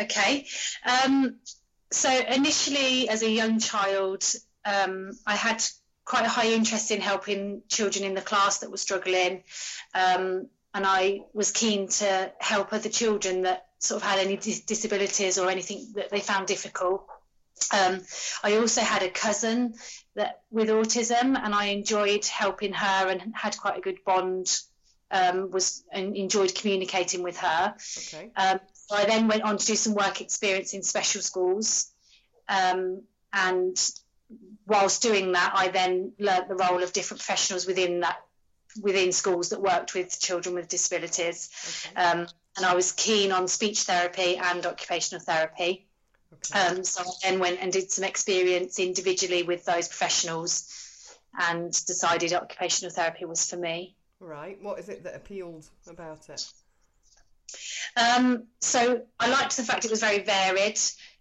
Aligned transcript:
Okay. 0.00 0.46
Um, 0.84 1.40
so 1.90 2.10
initially, 2.10 3.08
as 3.08 3.22
a 3.22 3.30
young 3.30 3.58
child, 3.58 4.24
um, 4.64 5.10
I 5.26 5.34
had 5.34 5.62
quite 6.04 6.24
a 6.24 6.28
high 6.28 6.52
interest 6.52 6.90
in 6.90 7.00
helping 7.00 7.62
children 7.68 8.04
in 8.04 8.14
the 8.14 8.20
class 8.20 8.58
that 8.58 8.70
were 8.70 8.76
struggling, 8.76 9.44
um, 9.94 10.48
and 10.74 10.86
I 10.86 11.22
was 11.34 11.50
keen 11.50 11.88
to 11.88 12.32
help 12.38 12.72
other 12.72 12.88
children 12.88 13.42
that 13.42 13.66
sort 13.78 14.02
of 14.02 14.08
had 14.08 14.18
any 14.18 14.36
dis- 14.36 14.60
disabilities 14.60 15.38
or 15.38 15.50
anything 15.50 15.92
that 15.96 16.10
they 16.10 16.20
found 16.20 16.46
difficult. 16.46 17.06
Um, 17.72 18.00
I 18.42 18.56
also 18.56 18.80
had 18.80 19.02
a 19.02 19.10
cousin 19.10 19.74
that 20.14 20.40
with 20.50 20.68
autism, 20.68 21.38
and 21.38 21.54
I 21.54 21.66
enjoyed 21.66 22.24
helping 22.24 22.72
her 22.72 23.08
and 23.08 23.34
had 23.34 23.56
quite 23.58 23.78
a 23.78 23.80
good 23.80 23.98
bond. 24.04 24.58
Um, 25.14 25.50
was 25.50 25.84
and 25.92 26.16
enjoyed 26.16 26.54
communicating 26.54 27.22
with 27.22 27.36
her. 27.36 27.74
Okay. 27.98 28.30
Um, 28.34 28.60
so 28.72 28.96
I 28.96 29.04
then 29.04 29.28
went 29.28 29.42
on 29.42 29.58
to 29.58 29.66
do 29.66 29.76
some 29.76 29.92
work 29.92 30.22
experience 30.22 30.72
in 30.72 30.82
special 30.82 31.20
schools. 31.20 31.92
Um, 32.48 33.02
and 33.30 33.76
whilst 34.66 35.02
doing 35.02 35.32
that, 35.32 35.52
I 35.54 35.68
then 35.68 36.12
learnt 36.18 36.48
the 36.48 36.54
role 36.54 36.82
of 36.82 36.94
different 36.94 37.20
professionals 37.20 37.66
within 37.66 38.00
that 38.00 38.20
within 38.80 39.12
schools 39.12 39.50
that 39.50 39.60
worked 39.60 39.94
with 39.94 40.18
children 40.20 40.54
with 40.54 40.68
disabilities. 40.68 41.50
Okay. 41.90 42.00
Um, 42.00 42.26
and 42.56 42.66
I 42.66 42.74
was 42.74 42.92
keen 42.92 43.32
on 43.32 43.48
speech 43.48 43.82
therapy 43.82 44.36
and 44.36 44.64
occupational 44.66 45.24
therapy. 45.24 45.86
Okay. 46.32 46.58
Um, 46.58 46.84
so 46.84 47.02
I 47.02 47.12
then 47.22 47.38
went 47.40 47.60
and 47.60 47.72
did 47.72 47.90
some 47.90 48.04
experience 48.04 48.78
individually 48.78 49.42
with 49.42 49.64
those 49.64 49.88
professionals 49.88 51.18
and 51.38 51.70
decided 51.86 52.32
occupational 52.32 52.92
therapy 52.92 53.24
was 53.24 53.48
for 53.48 53.56
me. 53.56 53.96
Right. 54.20 54.60
What 54.62 54.78
is 54.78 54.88
it 54.88 55.04
that 55.04 55.14
appealed 55.14 55.66
about 55.88 56.28
it? 56.28 56.46
Um, 57.96 58.44
so 58.60 59.02
I 59.18 59.28
liked 59.28 59.56
the 59.56 59.62
fact 59.62 59.84
it 59.84 59.90
was 59.90 60.00
very 60.00 60.20
varied. 60.20 60.78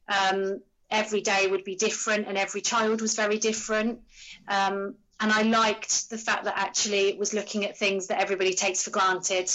Um, 0.08 0.62
every 0.90 1.22
day 1.22 1.48
would 1.48 1.64
be 1.64 1.76
different, 1.76 2.28
and 2.28 2.38
every 2.38 2.62
child 2.62 3.02
was 3.02 3.16
very 3.16 3.38
different. 3.38 4.02
Um, 4.48 4.96
and 5.22 5.32
I 5.32 5.44
liked 5.44 6.10
the 6.10 6.18
fact 6.18 6.46
that 6.46 6.58
actually 6.58 7.08
it 7.10 7.18
was 7.18 7.34
looking 7.34 7.64
at 7.66 7.78
things 7.78 8.08
that 8.08 8.20
everybody 8.20 8.54
takes 8.54 8.84
for 8.84 8.90
granted 8.90 9.50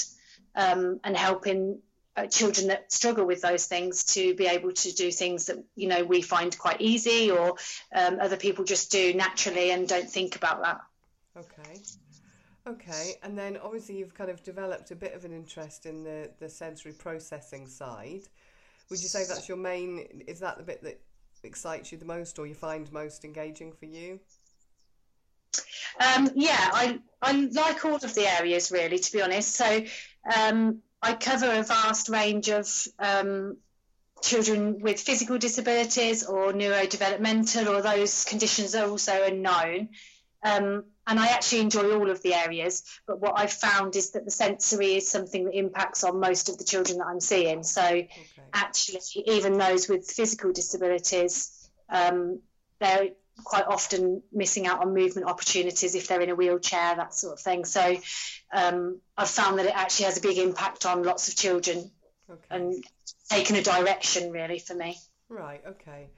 um, 0.55 1.01
and 1.03 1.17
helping 1.17 1.81
uh, 2.17 2.27
children 2.27 2.69
that 2.69 2.91
struggle 2.91 3.27
with 3.27 3.43
those 3.43 3.67
things 3.67 4.05
to 4.05 4.35
be 4.37 4.47
able 4.47 4.73
to 4.73 4.95
do 4.95 5.11
things 5.11 5.47
that 5.47 5.63
you 5.75 5.89
know 5.89 6.05
we 6.05 6.23
find 6.23 6.57
quite 6.57 6.81
easy 6.81 7.31
or 7.31 7.57
um, 7.95 8.19
other 8.21 8.37
people 8.37 8.65
just 8.65 8.91
do 8.91 9.13
naturally 9.13 9.73
and 9.73 9.89
don't 9.89 10.09
think 10.09 10.37
about 10.37 10.63
that. 10.63 10.81
Okay. 11.37 11.81
Okay. 12.67 13.15
And 13.23 13.37
then 13.37 13.59
obviously 13.63 13.99
you've 13.99 14.15
kind 14.15 14.31
of 14.31 14.43
developed 14.43 14.93
a 14.93 14.97
bit 14.97 15.15
of 15.15 15.25
an 15.25 15.33
interest 15.33 15.85
in 15.85 16.05
the 16.05 16.31
the 16.39 16.49
sensory 16.49 16.93
processing 16.93 17.67
side. 17.67 18.23
Would 18.89 19.03
you 19.03 19.09
say 19.09 19.25
that's 19.27 19.49
your 19.49 19.59
main? 19.59 20.23
Is 20.29 20.39
that 20.41 20.59
the 20.59 20.65
bit 20.65 20.83
that 20.85 21.01
excites 21.43 21.91
you 21.91 21.99
the 21.99 22.05
most, 22.05 22.39
or 22.39 22.47
you 22.47 22.55
find 22.55 22.91
most 22.93 23.25
engaging 23.25 23.73
for 23.73 23.87
you? 23.87 24.21
Um, 26.01 26.31
yeah, 26.35 26.71
I, 26.73 26.99
I 27.23 27.33
like 27.33 27.85
all 27.85 27.97
of 27.97 28.15
the 28.15 28.27
areas 28.27 28.71
really, 28.71 28.99
to 28.99 29.13
be 29.13 29.23
honest. 29.23 29.55
So 29.55 29.85
um, 30.37 30.83
I 31.03 31.15
cover 31.15 31.51
a 31.51 31.63
vast 31.63 32.09
range 32.09 32.49
of 32.49 32.69
um, 32.99 33.59
children 34.23 34.81
with 34.81 35.01
physical 35.01 35.39
disabilities 35.39 36.25
or 36.25 36.53
neurodevelopmental 36.53 37.67
or 37.69 37.83
those 37.83 38.25
conditions 38.25 38.75
are 38.75 38.89
also 38.89 39.23
unknown. 39.25 39.91
Um, 40.43 40.85
and 41.07 41.21
I 41.21 41.29
actually 41.29 41.61
enjoy 41.61 41.97
all 41.97 42.11
of 42.11 42.23
the 42.23 42.35
areas, 42.35 42.83
but 43.07 43.21
what 43.21 43.35
I've 43.37 43.53
found 43.53 43.97
is 43.97 44.11
that 44.13 44.25
the 44.25 44.31
sensory 44.31 44.97
is 44.97 45.09
something 45.09 45.45
that 45.45 45.57
impacts 45.57 46.03
on 46.05 46.21
most 46.21 46.49
of 46.49 46.59
the 46.59 46.65
children 46.65 46.99
that 46.99 47.07
I'm 47.07 47.21
seeing. 47.21 47.63
So 47.63 47.83
Okay. 47.83 48.09
actually, 48.53 49.01
even 49.27 49.59
those 49.59 49.89
with 49.89 50.11
physical 50.11 50.53
disabilities, 50.53 51.71
um, 51.89 52.41
they're 52.81 53.11
quite 53.45 53.67
often 53.67 54.23
missing 54.33 54.67
out 54.67 54.81
on 54.81 54.95
movement 54.95 55.27
opportunities 55.27 55.95
if 55.95 56.09
they're 56.09 56.21
in 56.21 56.31
a 56.31 56.35
wheelchair, 56.35 56.97
that 56.97 57.15
sort 57.15 57.35
of 57.35 57.41
thing. 57.41 57.65
So 57.65 57.97
um, 58.53 59.01
I've 59.17 59.29
found 59.29 59.59
that 59.59 59.67
it 59.67 59.77
actually 59.77 60.07
has 60.07 60.19
a 60.19 60.23
big 60.23 60.39
impact 60.39 60.87
on 60.87 61.03
lots 61.03 61.29
of 61.29 61.37
children 61.37 61.91
Okay. 62.29 62.43
and 62.51 62.85
taken 63.31 63.57
a 63.57 63.63
direction 63.63 64.33
really 64.33 64.59
for 64.59 64.75
me. 64.75 64.97
Right. 65.29 65.63
Okay. 65.67 66.09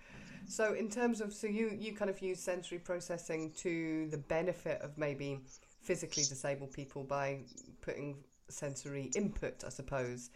So 0.47 0.73
in 0.73 0.89
terms 0.89 1.21
of 1.21 1.35
so 1.35 1.47
you 1.47 1.77
you 1.79 1.95
kind 1.95 2.11
of 2.11 2.23
use 2.23 2.41
sensory 2.41 2.79
processing 2.79 3.53
to 3.59 4.09
the 4.11 4.17
benefit 4.17 4.81
of 4.81 4.97
maybe 4.97 5.41
physically 5.83 6.25
disabled 6.25 6.73
people 6.73 7.05
by 7.05 7.41
putting 7.83 8.17
sensory 8.49 9.11
input, 9.15 9.65
I 9.67 9.69
suppose. 9.69 10.31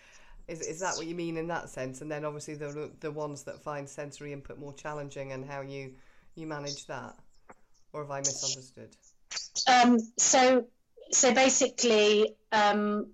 Is 0.48 0.60
is 0.60 0.80
that 0.80 0.96
what 0.96 1.06
you 1.06 1.14
mean 1.14 1.38
in 1.38 1.48
that 1.48 1.70
sense? 1.70 2.02
And 2.02 2.10
then 2.10 2.24
obviously 2.24 2.54
the 2.54 2.90
the 3.00 3.10
ones 3.10 3.44
that 3.44 3.62
find 3.62 3.88
sensory 3.88 4.34
input 4.34 4.58
more 4.58 4.74
challenging 4.74 5.32
and 5.32 5.44
how 5.44 5.62
you 5.62 5.94
you 6.34 6.46
manage 6.46 6.86
that, 6.86 7.14
or 7.92 8.02
have 8.02 8.10
I 8.10 8.18
misunderstood? 8.18 8.88
Um, 9.66 9.98
so, 10.18 10.66
so 11.10 11.34
basically, 11.34 12.34
um, 12.50 13.08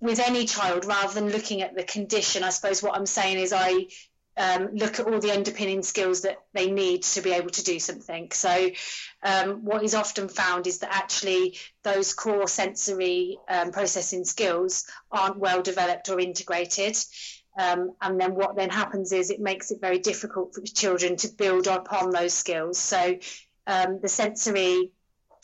with 0.00 0.20
any 0.20 0.46
child, 0.46 0.84
rather 0.84 1.12
than 1.12 1.30
looking 1.30 1.62
at 1.62 1.74
the 1.74 1.82
condition, 1.82 2.42
I 2.42 2.50
suppose 2.50 2.82
what 2.82 2.96
I'm 2.96 3.06
saying 3.06 3.38
is 3.38 3.52
I 3.52 3.86
um, 4.36 4.70
look 4.72 4.98
at 4.98 5.06
all 5.06 5.20
the 5.20 5.32
underpinning 5.32 5.82
skills 5.82 6.22
that 6.22 6.38
they 6.54 6.70
need 6.70 7.02
to 7.02 7.20
be 7.20 7.32
able 7.32 7.50
to 7.50 7.64
do 7.64 7.78
something. 7.78 8.30
So, 8.32 8.70
um, 9.22 9.64
what 9.64 9.82
is 9.82 9.94
often 9.94 10.28
found 10.28 10.66
is 10.66 10.78
that 10.78 10.94
actually 10.94 11.58
those 11.82 12.14
core 12.14 12.48
sensory 12.48 13.38
um, 13.48 13.72
processing 13.72 14.24
skills 14.24 14.84
aren't 15.10 15.38
well 15.38 15.62
developed 15.62 16.08
or 16.08 16.18
integrated. 16.20 16.96
Um, 17.58 17.92
and 18.00 18.20
then 18.20 18.34
what 18.34 18.56
then 18.56 18.70
happens 18.70 19.12
is 19.12 19.30
it 19.30 19.40
makes 19.40 19.70
it 19.70 19.80
very 19.80 19.98
difficult 19.98 20.54
for 20.54 20.62
children 20.62 21.16
to 21.16 21.28
build 21.28 21.66
upon 21.66 22.10
those 22.10 22.32
skills. 22.32 22.78
So, 22.78 23.18
um, 23.66 24.00
the 24.00 24.08
sensory 24.08 24.92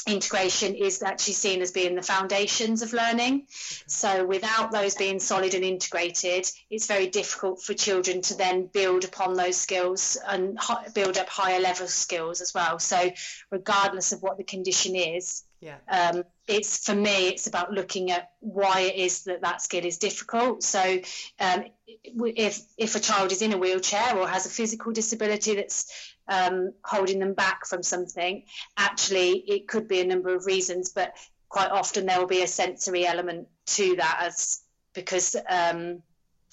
integration 0.06 0.75
is 0.75 1.03
actually 1.03 1.35
seen 1.35 1.61
as 1.61 1.73
being 1.73 1.97
the 1.97 2.03
foundations 2.03 2.82
of 2.82 2.93
learning. 2.93 3.47
So, 3.87 4.25
without 4.25 4.70
those 4.70 4.94
being 4.94 5.19
solid 5.19 5.55
and 5.55 5.64
integrated, 5.64 6.49
it's 6.70 6.87
very 6.87 7.08
difficult 7.08 7.62
for 7.62 7.75
children 7.75 8.23
to 8.23 8.37
then 8.37 8.67
build 8.67 9.05
upon 9.05 9.35
those 9.35 9.56
skills 9.56 10.17
and 10.26 10.59
build 10.94 11.19
up 11.19 11.29
higher 11.29 11.61
level 11.61 11.88
skills 11.88 12.41
as 12.41 12.55
well. 12.55 12.79
So, 12.79 13.11
regardless 13.50 14.12
of 14.12 14.23
what 14.23 14.38
the 14.38 14.44
condition 14.44 14.94
is, 14.94 15.43
yeah. 15.66 15.78
Um, 15.88 16.22
it's 16.46 16.86
for 16.86 16.94
me, 16.94 17.28
it's 17.28 17.48
about 17.48 17.72
looking 17.72 18.12
at 18.12 18.30
why 18.40 18.82
it 18.82 18.96
is 18.96 19.24
that 19.24 19.42
that 19.42 19.60
skill 19.60 19.84
is 19.84 19.98
difficult. 19.98 20.62
So, 20.62 21.00
um, 21.40 21.64
if 22.04 22.62
if 22.78 22.94
a 22.94 23.00
child 23.00 23.32
is 23.32 23.42
in 23.42 23.52
a 23.52 23.58
wheelchair 23.58 24.16
or 24.16 24.28
has 24.28 24.46
a 24.46 24.50
physical 24.50 24.92
disability 24.92 25.56
that's 25.56 26.14
um, 26.28 26.72
holding 26.84 27.18
them 27.18 27.34
back 27.34 27.66
from 27.66 27.82
something. 27.82 28.44
Actually, 28.76 29.32
it 29.48 29.68
could 29.68 29.88
be 29.88 30.00
a 30.00 30.06
number 30.06 30.34
of 30.34 30.46
reasons, 30.46 30.90
but 30.90 31.14
quite 31.48 31.70
often 31.70 32.06
there 32.06 32.18
will 32.18 32.26
be 32.26 32.42
a 32.42 32.48
sensory 32.48 33.06
element 33.06 33.48
to 33.66 33.96
that 33.96 34.18
as 34.22 34.60
because 34.92 35.36
um, 35.48 36.02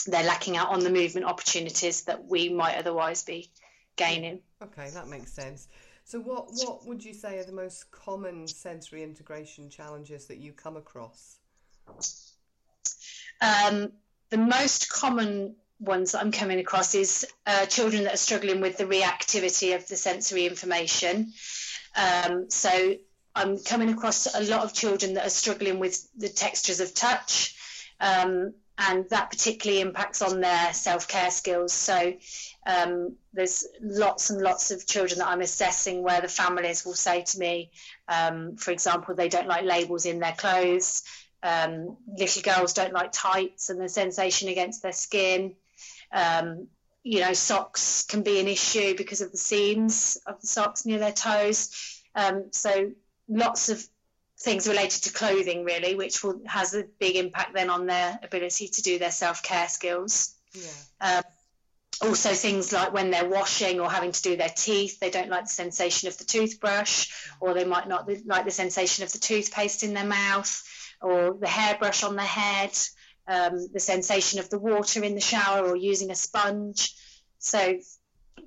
they're 0.05 0.25
lacking 0.25 0.57
out 0.57 0.69
on 0.69 0.81
the 0.81 0.89
movement 0.89 1.25
opportunities 1.25 2.01
that 2.03 2.25
we 2.25 2.49
might 2.49 2.77
otherwise 2.77 3.23
be 3.23 3.51
gaining. 3.95 4.39
Okay, 4.61 4.89
that 4.89 5.07
makes 5.07 5.31
sense. 5.31 5.67
So, 6.05 6.19
what 6.19 6.47
what 6.51 6.85
would 6.85 7.03
you 7.03 7.13
say 7.13 7.39
are 7.39 7.43
the 7.43 7.51
most 7.51 7.91
common 7.91 8.47
sensory 8.47 9.03
integration 9.03 9.69
challenges 9.69 10.27
that 10.27 10.37
you 10.37 10.51
come 10.51 10.77
across? 10.77 11.37
Um, 13.41 13.91
the 14.29 14.37
most 14.37 14.89
common 14.89 15.55
ones 15.79 16.11
that 16.11 16.21
I'm 16.21 16.31
coming 16.31 16.59
across 16.59 16.95
is 16.95 17.25
uh, 17.45 17.65
children 17.65 18.03
that 18.03 18.13
are 18.13 18.17
struggling 18.17 18.61
with 18.61 18.77
the 18.77 18.85
reactivity 18.85 19.75
of 19.75 19.87
the 19.87 19.95
sensory 19.95 20.45
information. 20.45 21.33
Um, 21.95 22.49
so 22.49 22.95
I'm 23.35 23.59
coming 23.59 23.89
across 23.89 24.33
a 24.33 24.43
lot 24.43 24.63
of 24.63 24.73
children 24.73 25.15
that 25.15 25.25
are 25.25 25.29
struggling 25.29 25.79
with 25.79 26.07
the 26.17 26.29
textures 26.29 26.79
of 26.79 26.93
touch, 26.93 27.55
um, 27.99 28.53
and 28.89 29.09
that 29.09 29.29
particularly 29.29 29.81
impacts 29.81 30.21
on 30.21 30.41
their 30.41 30.73
self 30.73 31.07
care 31.07 31.31
skills. 31.31 31.73
So 31.73 32.13
um, 32.65 33.15
there's 33.33 33.65
lots 33.81 34.29
and 34.29 34.41
lots 34.41 34.71
of 34.71 34.85
children 34.85 35.19
that 35.19 35.27
I'm 35.27 35.41
assessing 35.41 36.03
where 36.03 36.21
the 36.21 36.27
families 36.27 36.85
will 36.85 36.93
say 36.93 37.23
to 37.23 37.39
me, 37.39 37.71
um, 38.07 38.57
for 38.57 38.71
example, 38.71 39.15
they 39.15 39.29
don't 39.29 39.47
like 39.47 39.63
labels 39.63 40.05
in 40.05 40.19
their 40.19 40.33
clothes. 40.33 41.03
Um, 41.41 41.97
little 42.07 42.41
girls 42.41 42.73
don't 42.73 42.93
like 42.93 43.11
tights 43.11 43.69
and 43.69 43.79
the 43.79 43.89
sensation 43.89 44.49
against 44.49 44.81
their 44.81 44.93
skin. 44.93 45.55
Um, 46.11 46.67
you 47.03 47.19
know, 47.19 47.33
socks 47.33 48.05
can 48.05 48.23
be 48.23 48.39
an 48.39 48.47
issue 48.47 48.95
because 48.95 49.21
of 49.21 49.31
the 49.31 49.37
seams 49.37 50.17
of 50.25 50.39
the 50.39 50.47
socks 50.47 50.85
near 50.85 50.99
their 50.99 51.11
toes. 51.11 52.01
Um, 52.15 52.45
so 52.51 52.91
lots 53.27 53.69
of 53.69 53.85
things 54.39 54.67
related 54.67 55.03
to 55.03 55.13
clothing, 55.13 55.63
really, 55.63 55.95
which 55.95 56.23
will 56.23 56.41
has 56.45 56.73
a 56.73 56.83
big 56.99 57.15
impact 57.15 57.53
then 57.53 57.69
on 57.69 57.85
their 57.85 58.19
ability 58.23 58.67
to 58.67 58.81
do 58.81 58.99
their 58.99 59.11
self 59.11 59.43
care 59.43 59.67
skills. 59.67 60.35
Yeah. 60.53 61.17
Um, 61.17 61.23
also, 62.01 62.33
things 62.33 62.73
like 62.73 62.91
when 62.91 63.11
they're 63.11 63.29
washing 63.29 63.79
or 63.79 63.89
having 63.89 64.11
to 64.11 64.21
do 64.21 64.35
their 64.35 64.49
teeth, 64.49 64.99
they 64.99 65.11
don't 65.11 65.29
like 65.29 65.43
the 65.43 65.49
sensation 65.49 66.07
of 66.07 66.17
the 66.17 66.25
toothbrush, 66.25 67.11
or 67.39 67.53
they 67.53 67.65
might 67.65 67.87
not 67.87 68.09
like 68.25 68.45
the 68.45 68.51
sensation 68.51 69.03
of 69.03 69.11
the 69.11 69.19
toothpaste 69.19 69.83
in 69.83 69.93
their 69.93 70.05
mouth, 70.05 70.63
or 71.01 71.37
the 71.39 71.47
hairbrush 71.47 72.03
on 72.03 72.15
their 72.15 72.25
head 72.25 72.75
um, 73.27 73.67
the 73.71 73.79
sensation 73.79 74.39
of 74.39 74.49
the 74.49 74.59
water 74.59 75.03
in 75.03 75.15
the 75.15 75.21
shower 75.21 75.67
or 75.67 75.75
using 75.75 76.11
a 76.11 76.15
sponge. 76.15 76.95
So 77.39 77.79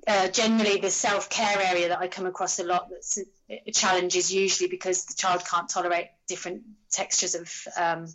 uh, 0.07 0.27
generally 0.29 0.79
the 0.79 0.89
self-care 0.89 1.59
area 1.59 1.89
that 1.89 1.99
I 1.99 2.07
come 2.07 2.25
across 2.25 2.59
a 2.59 2.63
lot 2.63 2.89
that's 2.89 3.19
a 3.49 3.71
challenge 3.71 4.15
is 4.15 4.33
usually 4.33 4.69
because 4.69 5.05
the 5.05 5.15
child 5.15 5.43
can't 5.45 5.69
tolerate 5.69 6.07
different 6.27 6.63
textures 6.91 7.35
of 7.35 7.51
um, 7.77 8.07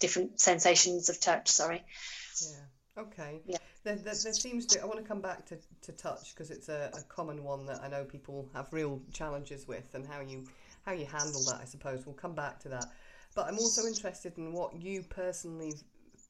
different 0.00 0.40
sensations 0.40 1.08
of 1.08 1.20
touch 1.20 1.48
sorry. 1.48 1.84
Yeah 2.42 2.64
okay. 2.98 3.40
Yeah. 3.46 3.58
There, 3.84 3.94
there, 3.96 4.14
there 4.22 4.32
seems 4.32 4.66
to 4.66 4.82
i 4.82 4.84
want 4.84 4.98
to 4.98 5.04
come 5.04 5.20
back 5.20 5.46
to, 5.46 5.58
to 5.82 5.92
touch 5.92 6.34
because 6.34 6.50
it's 6.50 6.68
a, 6.68 6.90
a 6.94 7.02
common 7.02 7.44
one 7.44 7.66
that 7.66 7.80
i 7.82 7.88
know 7.88 8.04
people 8.04 8.48
have 8.52 8.72
real 8.72 9.00
challenges 9.12 9.68
with 9.68 9.94
and 9.94 10.06
how 10.06 10.20
you 10.20 10.44
how 10.84 10.92
you 10.92 11.06
handle 11.06 11.42
that 11.44 11.60
i 11.60 11.64
suppose. 11.64 12.06
We'll 12.06 12.14
come 12.14 12.34
back 12.34 12.58
to 12.60 12.68
that. 12.70 12.86
But 13.34 13.46
i'm 13.46 13.58
also 13.58 13.86
interested 13.86 14.36
in 14.38 14.52
what 14.52 14.80
you 14.80 15.02
personally 15.02 15.74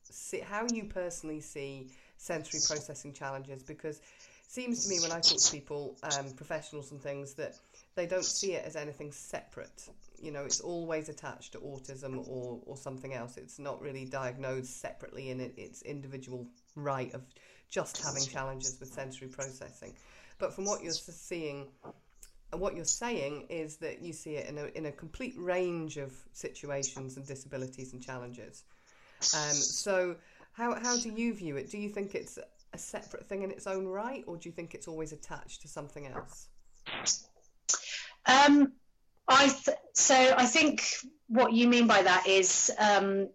see, 0.03 0.41
how 0.41 0.67
you 0.73 0.85
personally 0.85 1.41
see 1.41 1.89
sensory 2.19 2.61
processing 2.67 3.13
challenges 3.13 3.63
because 3.63 4.01
seems 4.47 4.85
to 4.85 4.91
me 4.91 5.01
when 5.01 5.13
I 5.13 5.21
talk 5.21 5.39
to 5.39 5.53
people, 5.53 5.97
um, 6.03 6.31
professionals 6.33 6.93
and 6.93 7.01
things, 7.01 7.35
that 7.35 7.55
they 7.95 8.07
don't 8.07 8.25
see 8.25 8.53
it 8.53 8.65
as 8.65 8.77
anything 8.77 9.13
separate. 9.13 9.89
You 10.21 10.31
know, 10.31 10.45
it's 10.45 10.61
always 10.61 11.09
attached 11.09 11.53
to 11.53 11.59
autism 11.59 12.27
or, 12.29 12.61
or 12.65 12.77
something 12.77 13.13
else. 13.13 13.37
It's 13.37 13.59
not 13.59 13.81
really 13.81 14.05
diagnosed 14.05 14.81
separately 14.81 15.31
in 15.31 15.41
it, 15.41 15.55
its 15.57 15.83
individual 15.83 16.47
right 16.75 17.13
of 17.15 17.23
just 17.69 18.03
having 18.03 18.25
challenges 18.25 18.79
with 18.79 18.89
sensory 18.89 19.29
processing. 19.29 19.95
But 20.39 20.55
from 20.55 20.65
what 20.65 20.83
you're 20.83 20.93
seeing, 20.93 21.69
and 22.53 22.61
what 22.61 22.77
you're 22.77 22.85
saying 22.85 23.47
is 23.51 23.77
that 23.79 24.03
you 24.03 24.13
see 24.13 24.37
it 24.37 24.49
in 24.49 24.59
a, 24.59 24.67
in 24.77 24.87
a 24.87 24.93
complete 24.93 25.35
range 25.37 25.97
of 25.97 26.13
situations 26.33 27.17
and 27.17 27.27
disabilities 27.27 27.93
and 27.93 28.03
challenges. 28.03 28.63
Um, 29.35 29.55
so, 29.55 30.17
how, 30.53 30.79
how 30.79 30.97
do 30.97 31.11
you 31.11 31.35
view 31.35 31.57
it? 31.57 31.71
Do 31.71 31.79
you 31.79 31.89
think 31.89 32.15
it's 32.15 32.39
a 32.73 32.79
separate 32.79 33.29
thing 33.29 33.43
in 33.43 33.51
its 33.51 33.67
own 33.67 33.87
right, 33.87 34.25
or 34.27 34.37
do 34.37 34.49
you 34.49 34.53
think 34.53 34.75
it's 34.75 34.89
always 34.89 35.13
attached 35.13 35.63
to 35.63 35.69
something 35.69 36.07
else? 36.07 36.49
Um, 38.27 38.73
I 39.29 39.49
th- 39.49 39.79
so 39.95 40.15
I 40.15 40.47
think 40.47 40.85
what 41.29 41.53
you 41.53 41.69
mean 41.69 41.87
by 41.87 42.03
that 42.03 42.27
is 42.27 42.71
um, 42.79 43.29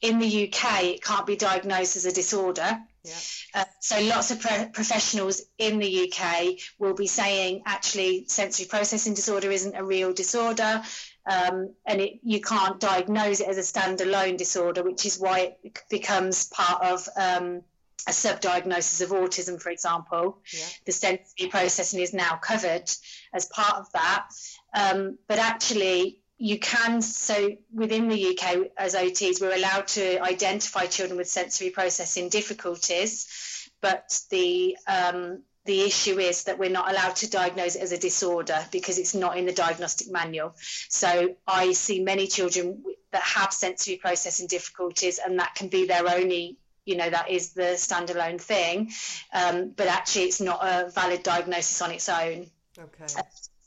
in 0.00 0.18
the 0.18 0.48
UK 0.48 0.84
it 0.84 1.02
can't 1.02 1.26
be 1.26 1.36
diagnosed 1.36 1.96
as 1.96 2.04
a 2.04 2.12
disorder. 2.12 2.78
Yeah. 3.04 3.14
Uh, 3.54 3.64
so 3.80 4.00
lots 4.02 4.30
of 4.30 4.40
pro- 4.40 4.66
professionals 4.66 5.42
in 5.58 5.80
the 5.80 6.12
UK 6.12 6.54
will 6.78 6.94
be 6.94 7.08
saying 7.08 7.62
actually 7.66 8.26
sensory 8.28 8.66
processing 8.66 9.14
disorder 9.14 9.50
isn't 9.50 9.74
a 9.74 9.82
real 9.82 10.12
disorder 10.12 10.82
um, 11.26 11.74
and 11.86 12.00
it, 12.00 12.20
you 12.22 12.40
can't 12.40 12.80
diagnose 12.80 13.40
it 13.40 13.48
as 13.48 13.58
a 13.58 13.60
standalone 13.60 14.36
disorder, 14.36 14.82
which 14.82 15.06
is 15.06 15.18
why 15.18 15.56
it 15.62 15.78
becomes 15.88 16.46
part 16.48 16.82
of 16.82 17.08
um, 17.16 17.62
a 18.06 18.10
subdiagnosis 18.10 19.02
of 19.02 19.10
autism, 19.10 19.60
for 19.60 19.70
example. 19.70 20.38
Yeah. 20.52 20.66
The 20.86 20.92
sensory 20.92 21.48
processing 21.48 22.00
is 22.00 22.12
now 22.12 22.36
covered 22.36 22.90
as 23.32 23.46
part 23.46 23.76
of 23.76 23.92
that. 23.92 24.28
Um, 24.74 25.18
but 25.28 25.38
actually, 25.38 26.20
you 26.38 26.58
can, 26.58 27.02
so 27.02 27.50
within 27.72 28.08
the 28.08 28.30
UK 28.30 28.72
as 28.76 28.94
OTs, 28.94 29.40
we're 29.40 29.54
allowed 29.54 29.86
to 29.88 30.20
identify 30.22 30.86
children 30.86 31.16
with 31.16 31.28
sensory 31.28 31.70
processing 31.70 32.28
difficulties, 32.28 33.70
but 33.80 34.20
the 34.30 34.76
um, 34.86 35.42
the 35.64 35.82
issue 35.82 36.18
is 36.18 36.44
that 36.44 36.58
we're 36.58 36.70
not 36.70 36.90
allowed 36.90 37.14
to 37.16 37.30
diagnose 37.30 37.76
it 37.76 37.82
as 37.82 37.92
a 37.92 37.98
disorder 37.98 38.58
because 38.72 38.98
it's 38.98 39.14
not 39.14 39.38
in 39.38 39.46
the 39.46 39.52
diagnostic 39.52 40.10
manual. 40.10 40.54
So 40.88 41.36
I 41.46 41.72
see 41.72 42.02
many 42.02 42.26
children 42.26 42.82
that 43.12 43.22
have 43.22 43.52
sensory 43.52 43.96
processing 43.96 44.48
difficulties, 44.48 45.20
and 45.24 45.38
that 45.38 45.54
can 45.54 45.68
be 45.68 45.86
their 45.86 46.08
only, 46.08 46.58
you 46.84 46.96
know, 46.96 47.08
that 47.08 47.30
is 47.30 47.52
the 47.52 47.74
standalone 47.76 48.40
thing. 48.40 48.90
Um, 49.32 49.70
but 49.70 49.86
actually, 49.86 50.24
it's 50.24 50.40
not 50.40 50.60
a 50.62 50.90
valid 50.90 51.22
diagnosis 51.22 51.80
on 51.82 51.92
its 51.92 52.08
own. 52.08 52.46
Okay. 52.78 53.06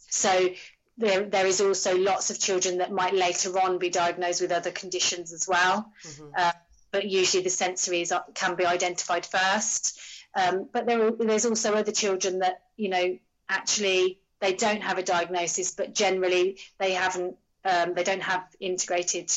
So 0.10 0.50
there, 0.98 1.24
there 1.24 1.46
is 1.46 1.62
also 1.62 1.98
lots 1.98 2.30
of 2.30 2.40
children 2.40 2.80
that 2.80 2.92
might 2.92 3.14
later 3.14 3.58
on 3.60 3.78
be 3.80 3.90
diagnosed 3.90 4.42
with 4.42 4.52
other 4.52 4.72
conditions 4.72 5.34
as 5.34 5.48
well. 5.48 5.92
Mm-hmm. 6.04 6.28
Uh, 6.38 6.52
but 6.92 7.06
usually 7.06 7.44
the 7.44 7.50
sensories 7.50 8.12
can 8.34 8.56
be 8.56 8.66
identified 8.66 9.26
first. 9.26 10.00
Um, 10.34 10.70
but 10.72 10.86
there, 10.86 11.12
there's 11.12 11.46
also 11.46 11.74
other 11.74 11.92
children 11.92 12.40
that, 12.40 12.64
you 12.78 12.90
know, 12.90 13.18
actually 13.50 14.20
they 14.40 14.54
don't 14.54 14.82
have 14.82 14.98
a 14.98 15.04
diagnosis, 15.04 15.72
but 15.72 15.94
generally 15.94 16.58
they 16.78 16.92
haven't, 16.92 17.38
um, 17.64 17.94
they 17.94 18.04
don't 18.04 18.24
have 18.24 18.44
integrated 18.60 19.32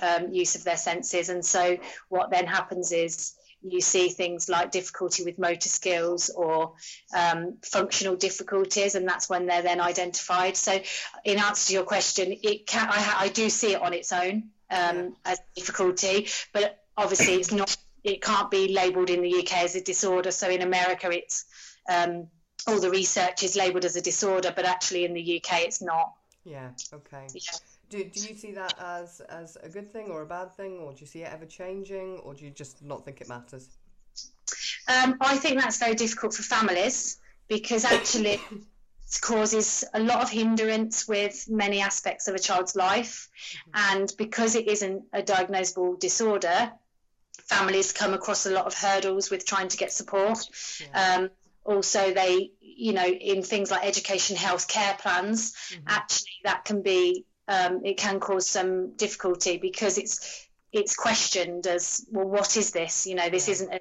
um, 0.00 0.32
use 0.32 0.54
of 0.54 0.64
their 0.64 0.76
senses. 0.76 1.28
And 1.28 1.44
so 1.44 1.78
what 2.08 2.30
then 2.30 2.46
happens 2.46 2.92
is 2.92 3.34
you 3.62 3.80
see 3.80 4.08
things 4.08 4.48
like 4.48 4.70
difficulty 4.70 5.24
with 5.24 5.38
motor 5.38 5.68
skills 5.68 6.30
or 6.30 6.74
um, 7.16 7.56
functional 7.62 8.16
difficulties, 8.16 8.94
and 8.94 9.08
that's 9.08 9.28
when 9.28 9.46
they're 9.46 9.62
then 9.62 9.80
identified. 9.80 10.56
So, 10.56 10.78
in 11.24 11.38
answer 11.38 11.68
to 11.68 11.72
your 11.72 11.84
question, 11.84 12.36
it 12.42 12.66
can 12.66 12.88
I, 12.88 13.16
I 13.20 13.28
do 13.28 13.48
see 13.48 13.72
it 13.72 13.82
on 13.82 13.92
its 13.92 14.12
own 14.12 14.50
um, 14.70 15.16
as 15.24 15.40
difficulty, 15.56 16.28
but 16.52 16.78
obviously 16.96 17.34
it's 17.34 17.52
not 17.52 17.76
it 18.04 18.22
can't 18.22 18.50
be 18.50 18.68
labelled 18.68 19.10
in 19.10 19.20
the 19.20 19.38
UK 19.38 19.64
as 19.64 19.74
a 19.74 19.80
disorder. 19.80 20.30
So 20.30 20.48
in 20.48 20.62
America, 20.62 21.10
it's 21.10 21.44
um, 21.92 22.28
all 22.66 22.80
the 22.80 22.90
research 22.90 23.42
is 23.42 23.56
labelled 23.56 23.84
as 23.84 23.96
a 23.96 24.00
disorder, 24.00 24.52
but 24.54 24.64
actually 24.64 25.04
in 25.04 25.12
the 25.12 25.42
UK, 25.42 25.62
it's 25.62 25.82
not. 25.82 26.12
Yeah. 26.44 26.70
Okay. 26.92 27.26
Yeah. 27.34 27.58
Do, 27.88 28.02
do 28.04 28.20
you 28.28 28.34
see 28.34 28.52
that 28.52 28.74
as 28.80 29.20
as 29.20 29.56
a 29.62 29.68
good 29.68 29.92
thing 29.92 30.10
or 30.10 30.22
a 30.22 30.26
bad 30.26 30.54
thing, 30.56 30.78
or 30.78 30.92
do 30.92 31.00
you 31.00 31.06
see 31.06 31.22
it 31.22 31.32
ever 31.32 31.46
changing, 31.46 32.18
or 32.24 32.34
do 32.34 32.44
you 32.44 32.50
just 32.50 32.82
not 32.82 33.04
think 33.04 33.20
it 33.20 33.28
matters? 33.28 33.68
Um, 34.88 35.16
I 35.20 35.36
think 35.36 35.60
that's 35.60 35.78
very 35.78 35.94
difficult 35.94 36.34
for 36.34 36.42
families 36.42 37.18
because 37.48 37.84
actually 37.84 38.40
it 39.08 39.20
causes 39.20 39.84
a 39.94 40.00
lot 40.00 40.22
of 40.22 40.30
hindrance 40.30 41.06
with 41.06 41.46
many 41.48 41.80
aspects 41.80 42.28
of 42.28 42.34
a 42.34 42.38
child's 42.38 42.76
life. 42.76 43.28
Mm-hmm. 43.68 43.98
And 43.98 44.12
because 44.18 44.54
it 44.54 44.68
isn't 44.68 45.04
a 45.12 45.22
diagnosable 45.22 45.98
disorder, 45.98 46.72
families 47.48 47.92
come 47.92 48.14
across 48.14 48.46
a 48.46 48.50
lot 48.50 48.66
of 48.66 48.74
hurdles 48.74 49.30
with 49.30 49.46
trying 49.46 49.68
to 49.68 49.76
get 49.76 49.92
support. 49.92 50.38
Yeah. 50.80 51.16
Um, 51.16 51.30
also, 51.64 52.12
they, 52.12 52.50
you 52.60 52.92
know, 52.92 53.06
in 53.06 53.42
things 53.42 53.70
like 53.70 53.84
education, 53.84 54.36
health, 54.36 54.68
care 54.68 54.96
plans, 55.00 55.52
mm-hmm. 55.52 55.82
actually 55.88 56.38
that 56.44 56.64
can 56.64 56.82
be, 56.82 57.24
um, 57.48 57.84
it 57.84 57.96
can 57.96 58.20
cause 58.20 58.48
some 58.48 58.96
difficulty 58.96 59.56
because 59.56 59.98
it's 59.98 60.46
it's 60.72 60.94
questioned 60.94 61.66
as 61.66 62.04
well 62.10 62.26
what 62.26 62.56
is 62.56 62.70
this? 62.72 63.06
You 63.06 63.14
know 63.14 63.28
this 63.30 63.48
isn't 63.48 63.72
a, 63.72 63.80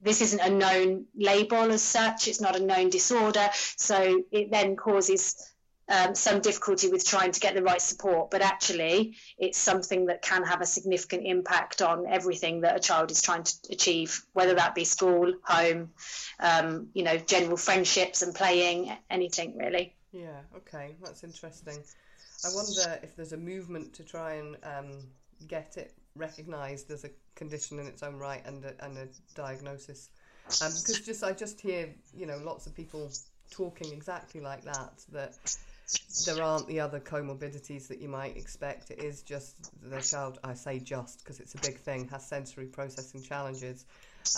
this 0.00 0.20
isn't 0.20 0.40
a 0.40 0.50
known 0.50 1.06
label 1.16 1.72
as 1.72 1.82
such. 1.82 2.28
It's 2.28 2.40
not 2.40 2.56
a 2.56 2.64
known 2.64 2.90
disorder. 2.90 3.48
So 3.76 4.22
it 4.30 4.50
then 4.50 4.76
causes 4.76 5.52
um, 5.88 6.14
some 6.14 6.40
difficulty 6.40 6.88
with 6.88 7.06
trying 7.06 7.30
to 7.32 7.40
get 7.40 7.54
the 7.54 7.62
right 7.62 7.80
support. 7.80 8.30
But 8.30 8.42
actually 8.42 9.16
it's 9.38 9.58
something 9.58 10.06
that 10.06 10.22
can 10.22 10.44
have 10.44 10.60
a 10.60 10.66
significant 10.66 11.26
impact 11.26 11.80
on 11.82 12.06
everything 12.06 12.60
that 12.60 12.76
a 12.76 12.80
child 12.80 13.10
is 13.10 13.22
trying 13.22 13.44
to 13.44 13.54
achieve 13.70 14.22
whether 14.32 14.54
that 14.54 14.74
be 14.74 14.84
school 14.84 15.32
home 15.42 15.90
um, 16.38 16.88
you 16.92 17.02
know 17.02 17.16
general 17.16 17.56
friendships 17.56 18.22
and 18.22 18.34
playing 18.34 18.92
anything 19.10 19.56
really. 19.56 19.94
Yeah 20.12 20.40
okay 20.56 20.96
that's 21.02 21.24
interesting 21.24 21.82
i 22.44 22.48
wonder 22.54 22.98
if 23.02 23.16
there's 23.16 23.32
a 23.32 23.36
movement 23.36 23.92
to 23.94 24.04
try 24.04 24.34
and 24.34 24.56
um, 24.62 24.98
get 25.48 25.76
it 25.76 25.92
recognised 26.16 26.90
as 26.90 27.04
a 27.04 27.10
condition 27.34 27.78
in 27.78 27.86
its 27.86 28.02
own 28.02 28.16
right 28.16 28.44
and 28.46 28.64
a, 28.64 28.84
and 28.84 28.98
a 28.98 29.06
diagnosis. 29.34 30.10
Because 30.46 30.98
um, 30.98 31.04
just 31.04 31.24
I 31.24 31.32
just 31.32 31.60
hear 31.60 31.92
you 32.14 32.26
know 32.26 32.38
lots 32.44 32.66
of 32.66 32.74
people 32.74 33.10
talking 33.50 33.92
exactly 33.92 34.40
like 34.40 34.64
that 34.64 35.04
that 35.12 35.56
there 36.24 36.42
aren't 36.42 36.66
the 36.66 36.80
other 36.80 36.98
comorbidities 36.98 37.86
that 37.88 38.00
you 38.00 38.08
might 38.08 38.36
expect. 38.36 38.90
It 38.90 38.98
is 38.98 39.22
just 39.22 39.70
the 39.82 40.00
child. 40.00 40.38
I 40.42 40.54
say 40.54 40.78
just 40.78 41.20
because 41.20 41.40
it's 41.40 41.54
a 41.54 41.58
big 41.58 41.78
thing. 41.78 42.08
Has 42.08 42.26
sensory 42.26 42.66
processing 42.66 43.22
challenges, 43.22 43.84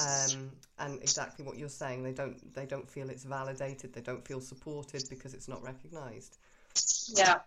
um, 0.00 0.50
and 0.78 1.00
exactly 1.00 1.44
what 1.44 1.58
you're 1.58 1.68
saying. 1.68 2.02
They 2.02 2.12
don't 2.12 2.54
they 2.54 2.66
don't 2.66 2.88
feel 2.88 3.10
it's 3.10 3.24
validated. 3.24 3.92
They 3.92 4.02
don't 4.02 4.26
feel 4.26 4.40
supported 4.40 5.04
because 5.10 5.34
it's 5.34 5.48
not 5.48 5.62
recognised. 5.62 6.38
Yeah, 7.14 7.40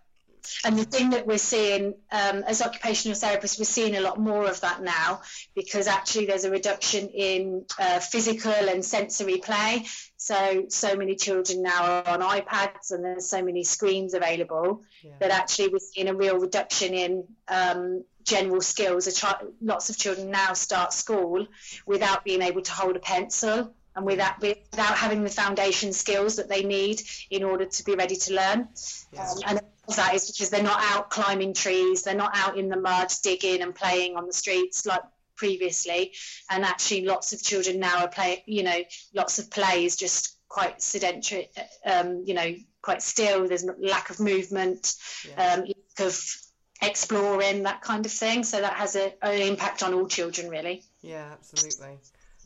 and 0.64 0.78
the 0.78 0.86
thing 0.86 1.12
that 1.12 1.28
we're 1.28 1.38
seeing 1.38 1.94
um, 2.12 2.44
as 2.48 2.62
occupational 2.62 3.18
therapists, 3.18 3.60
we're 3.60 3.66
seeing 3.66 3.96
a 3.96 4.02
lot 4.02 4.20
more 4.20 4.46
of 4.50 4.62
that 4.62 4.82
now 4.82 5.22
because 5.56 5.88
actually 5.88 6.26
there's 6.26 6.46
a 6.46 6.52
reduction 6.52 7.10
in 7.10 7.66
uh, 7.80 8.00
physical 8.00 8.52
and 8.52 8.84
sensory 8.84 9.38
play. 9.38 9.86
So, 10.18 10.66
so 10.70 10.96
many 10.96 11.16
children 11.16 11.64
now 11.64 11.84
are 11.84 12.08
on 12.08 12.22
iPads 12.22 12.92
and 12.92 13.04
there's 13.04 13.28
so 13.28 13.44
many 13.44 13.64
screens 13.64 14.14
available 14.14 14.84
yeah. 15.04 15.12
that 15.20 15.32
actually 15.32 15.70
we're 15.70 15.80
seeing 15.80 16.10
a 16.10 16.14
real 16.14 16.38
reduction 16.38 16.94
in 16.94 17.24
um, 17.48 18.04
general 18.24 18.62
skills. 18.62 19.24
lots 19.62 19.90
of 19.90 19.98
children 19.98 20.32
now 20.32 20.54
start 20.54 20.94
school 20.94 21.48
without 21.86 22.24
being 22.24 22.42
able 22.42 22.62
to 22.62 22.72
hold 22.72 22.96
a 22.96 23.00
pencil 23.00 23.74
and 23.96 24.06
without 24.06 24.40
without 24.40 24.96
having 24.98 25.24
the 25.24 25.30
foundation 25.30 25.92
skills 25.92 26.38
that 26.38 26.48
they 26.48 26.64
need 26.64 27.02
in 27.30 27.44
order 27.44 27.66
to 27.66 27.84
be 27.84 27.96
ready 27.96 28.16
to 28.16 28.34
learn. 28.34 28.70
Um, 29.18 29.38
and 29.46 29.62
that 29.96 30.14
is 30.14 30.30
because 30.30 30.50
they're 30.50 30.64
not 30.64 30.82
out 30.82 31.10
climbing 31.10 31.54
trees, 31.54 32.04
they're 32.04 32.16
not 32.16 32.32
out 32.36 32.58
in 32.58 32.70
the 32.70 32.80
mud 32.80 33.12
digging 33.24 33.62
and 33.62 33.74
playing 33.74 34.16
on 34.16 34.28
the 34.28 34.34
streets 34.34 34.86
like 34.86 35.02
previously. 35.36 36.14
And 36.50 36.64
actually, 36.64 37.06
lots 37.06 37.34
of 37.34 37.42
children 37.42 37.80
now 37.80 38.02
are 38.02 38.08
playing. 38.08 38.42
You 38.46 38.64
know, 38.64 38.82
lots 39.14 39.40
of 39.40 39.50
play 39.50 39.86
is 39.86 39.96
just 39.96 40.38
quite 40.48 40.82
sedentary. 40.82 41.50
Um, 41.86 42.24
you 42.26 42.34
know, 42.34 42.56
quite 42.82 43.02
still. 43.02 43.48
There's 43.48 43.66
lack 43.80 44.10
of 44.10 44.20
movement, 44.20 44.96
yeah. 45.28 45.56
um, 45.56 45.66
of 46.06 46.20
exploring 46.82 47.64
that 47.64 47.82
kind 47.82 48.06
of 48.06 48.12
thing. 48.12 48.44
So 48.44 48.62
that 48.62 48.74
has 48.74 48.96
a, 48.96 49.14
an 49.24 49.42
impact 49.42 49.84
on 49.84 49.94
all 49.94 50.08
children, 50.08 50.50
really. 50.50 50.84
Yeah, 51.02 51.30
absolutely. 51.32 51.98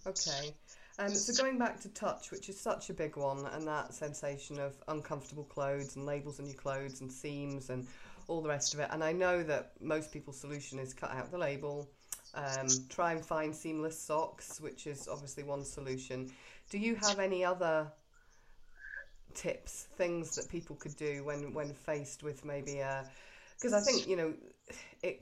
Okay. 0.08 0.54
Um, 0.98 1.10
so 1.10 1.44
going 1.44 1.58
back 1.58 1.80
to 1.82 1.90
touch, 1.90 2.32
which 2.32 2.48
is 2.48 2.60
such 2.60 2.90
a 2.90 2.94
big 2.94 3.18
one, 3.18 3.46
and 3.48 3.68
that 3.68 3.94
sensation 3.94 4.60
of 4.60 4.75
uncomfortable 4.88 5.44
clothes 5.44 5.96
and 5.96 6.06
labels 6.06 6.40
on 6.40 6.46
your 6.46 6.56
clothes 6.56 7.02
and 7.02 7.12
seams 7.12 7.70
and 7.70 7.88
all 8.28 8.42
the 8.42 8.50
rest 8.50 8.74
of 8.74 8.80
it. 8.80 8.88
And 8.92 9.04
I 9.04 9.12
know 9.12 9.44
that 9.44 9.74
most 9.82 10.12
people's 10.12 10.40
solution 10.40 10.80
is 10.80 10.94
cut 10.94 11.12
out 11.12 11.32
the 11.32 11.38
label, 11.38 11.90
um, 12.34 12.68
try 12.90 13.12
and 13.12 13.25
find 13.25 13.54
seamless 13.54 14.00
socks, 14.00 14.62
which 14.62 14.88
is 14.88 15.08
obviously 15.08 15.44
one 15.44 15.66
solution. 15.66 16.32
Do 16.70 16.78
you 16.78 16.96
have 16.96 17.20
any 17.20 17.44
other 17.44 17.92
tips, 19.34 19.88
things 19.98 20.36
that 20.36 20.50
people 20.50 20.75
could 20.78 20.96
do 20.96 21.24
when 21.24 21.54
when 21.54 21.74
faced 21.74 22.24
with 22.24 22.46
maybe 22.46 22.80
a 22.80 23.06
because 23.58 23.74
I 23.74 23.82
think 23.82 24.08
you 24.08 24.16
know 24.16 24.34
it 25.04 25.22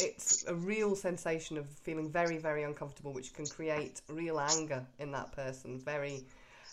it's 0.00 0.44
a 0.46 0.54
real 0.54 0.94
sensation 0.94 1.56
of 1.56 1.68
feeling 1.68 2.10
very, 2.10 2.38
very 2.38 2.62
uncomfortable, 2.62 3.12
which 3.12 3.32
can 3.32 3.46
create 3.46 4.00
real 4.08 4.38
anger 4.38 4.84
in 4.98 5.10
that 5.12 5.32
person, 5.32 5.78
very 5.78 6.24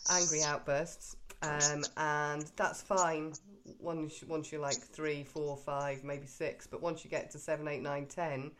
angry 0.09 0.43
outbursts. 0.43 1.15
Um, 1.41 1.83
and 1.97 2.49
that's 2.55 2.81
fine 2.81 3.33
once, 3.79 4.23
once 4.23 4.51
you're 4.51 4.61
like 4.61 4.77
three, 4.77 5.23
four, 5.23 5.57
five, 5.57 6.03
maybe 6.03 6.27
six. 6.27 6.67
But 6.67 6.81
once 6.81 7.03
you 7.03 7.09
get 7.09 7.31
to 7.31 7.39
seven, 7.39 7.67
eight, 7.67 7.81
nine, 7.81 8.05
ten, 8.05 8.51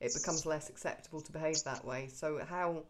it 0.00 0.12
becomes 0.14 0.44
less 0.44 0.68
acceptable 0.68 1.20
to 1.20 1.32
behave 1.32 1.62
that 1.64 1.84
way. 1.84 2.08
So, 2.12 2.40
how, 2.48 2.82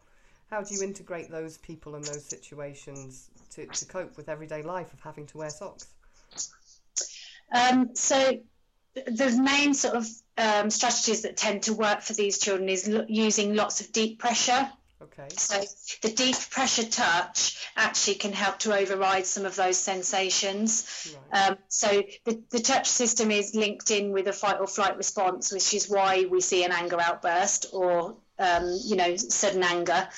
how 0.50 0.62
do 0.62 0.74
you 0.74 0.82
integrate 0.82 1.30
those 1.30 1.58
people 1.58 1.94
and 1.94 2.04
those 2.04 2.24
situations 2.24 3.30
to, 3.50 3.66
to 3.66 3.84
cope 3.86 4.16
with 4.16 4.28
everyday 4.28 4.62
life 4.62 4.92
of 4.92 5.00
having 5.00 5.26
to 5.26 5.38
wear 5.38 5.50
socks? 5.50 5.88
Um, 7.52 7.90
so 7.94 8.38
the 8.94 9.40
main 9.42 9.74
sort 9.74 9.94
of 9.94 10.06
um, 10.36 10.70
strategies 10.70 11.22
that 11.22 11.36
tend 11.36 11.64
to 11.64 11.74
work 11.74 12.02
for 12.02 12.12
these 12.12 12.38
children 12.38 12.68
is 12.68 12.88
lo- 12.88 13.06
using 13.08 13.54
lots 13.54 13.80
of 13.80 13.92
deep 13.92 14.18
pressure. 14.18 14.68
Okay. 15.02 15.28
So 15.36 15.60
the 16.02 16.14
deep 16.14 16.36
pressure 16.50 16.88
touch 16.88 17.68
actually 17.76 18.14
can 18.14 18.32
help 18.32 18.58
to 18.60 18.74
override 18.74 19.26
some 19.26 19.44
of 19.44 19.54
those 19.54 19.76
sensations. 19.76 21.14
Right. 21.30 21.50
Um, 21.50 21.58
so 21.68 22.02
the, 22.24 22.42
the 22.50 22.60
touch 22.60 22.88
system 22.88 23.30
is 23.30 23.54
linked 23.54 23.90
in 23.90 24.12
with 24.12 24.28
a 24.28 24.32
fight 24.32 24.58
or 24.60 24.66
flight 24.66 24.96
response, 24.96 25.52
which 25.52 25.74
is 25.74 25.88
why 25.88 26.26
we 26.30 26.40
see 26.40 26.64
an 26.64 26.72
anger 26.72 27.00
outburst 27.00 27.66
or 27.72 28.16
um, 28.38 28.78
you 28.84 28.96
know 28.96 29.14
sudden 29.16 29.62
anger. 29.62 30.08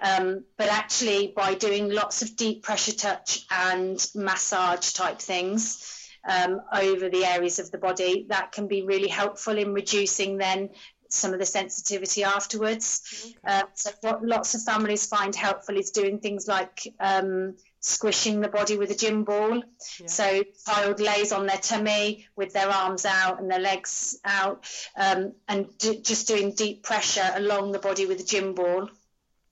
Um, 0.00 0.44
but 0.56 0.68
actually, 0.68 1.32
by 1.36 1.54
doing 1.54 1.90
lots 1.90 2.22
of 2.22 2.36
deep 2.36 2.62
pressure 2.62 2.94
touch 2.94 3.44
and 3.50 4.04
massage 4.14 4.92
type 4.92 5.18
things 5.18 6.05
um, 6.26 6.60
over 6.72 7.08
the 7.08 7.24
areas 7.24 7.58
of 7.58 7.70
the 7.70 7.78
body, 7.78 8.26
that 8.28 8.52
can 8.52 8.68
be 8.68 8.82
really 8.82 9.08
helpful 9.08 9.56
in 9.56 9.72
reducing 9.72 10.38
then 10.38 10.70
some 11.08 11.32
of 11.32 11.38
the 11.38 11.46
sensitivity 11.46 12.24
afterwards. 12.24 13.24
Okay. 13.24 13.36
Uh, 13.46 13.62
so 13.74 13.90
what 14.00 14.24
lots 14.24 14.54
of 14.54 14.62
families 14.62 15.06
find 15.06 15.34
helpful 15.34 15.76
is 15.76 15.90
doing 15.90 16.18
things 16.18 16.48
like 16.48 16.92
um, 17.00 17.54
squishing 17.80 18.40
the 18.40 18.48
body 18.48 18.76
with 18.76 18.90
a 18.90 18.94
gym 18.94 19.24
ball. 19.24 19.62
Yeah. 20.00 20.06
So 20.06 20.42
child 20.66 21.00
lays 21.00 21.32
on 21.32 21.46
their 21.46 21.58
tummy 21.58 22.26
with 22.36 22.52
their 22.52 22.68
arms 22.68 23.04
out 23.04 23.40
and 23.40 23.50
their 23.50 23.60
legs 23.60 24.18
out, 24.24 24.66
um, 24.96 25.32
and 25.48 25.66
d- 25.78 26.00
just 26.02 26.26
doing 26.26 26.54
deep 26.54 26.82
pressure 26.82 27.30
along 27.34 27.72
the 27.72 27.78
body 27.78 28.06
with 28.06 28.20
a 28.20 28.24
gym 28.24 28.54
ball. 28.54 28.90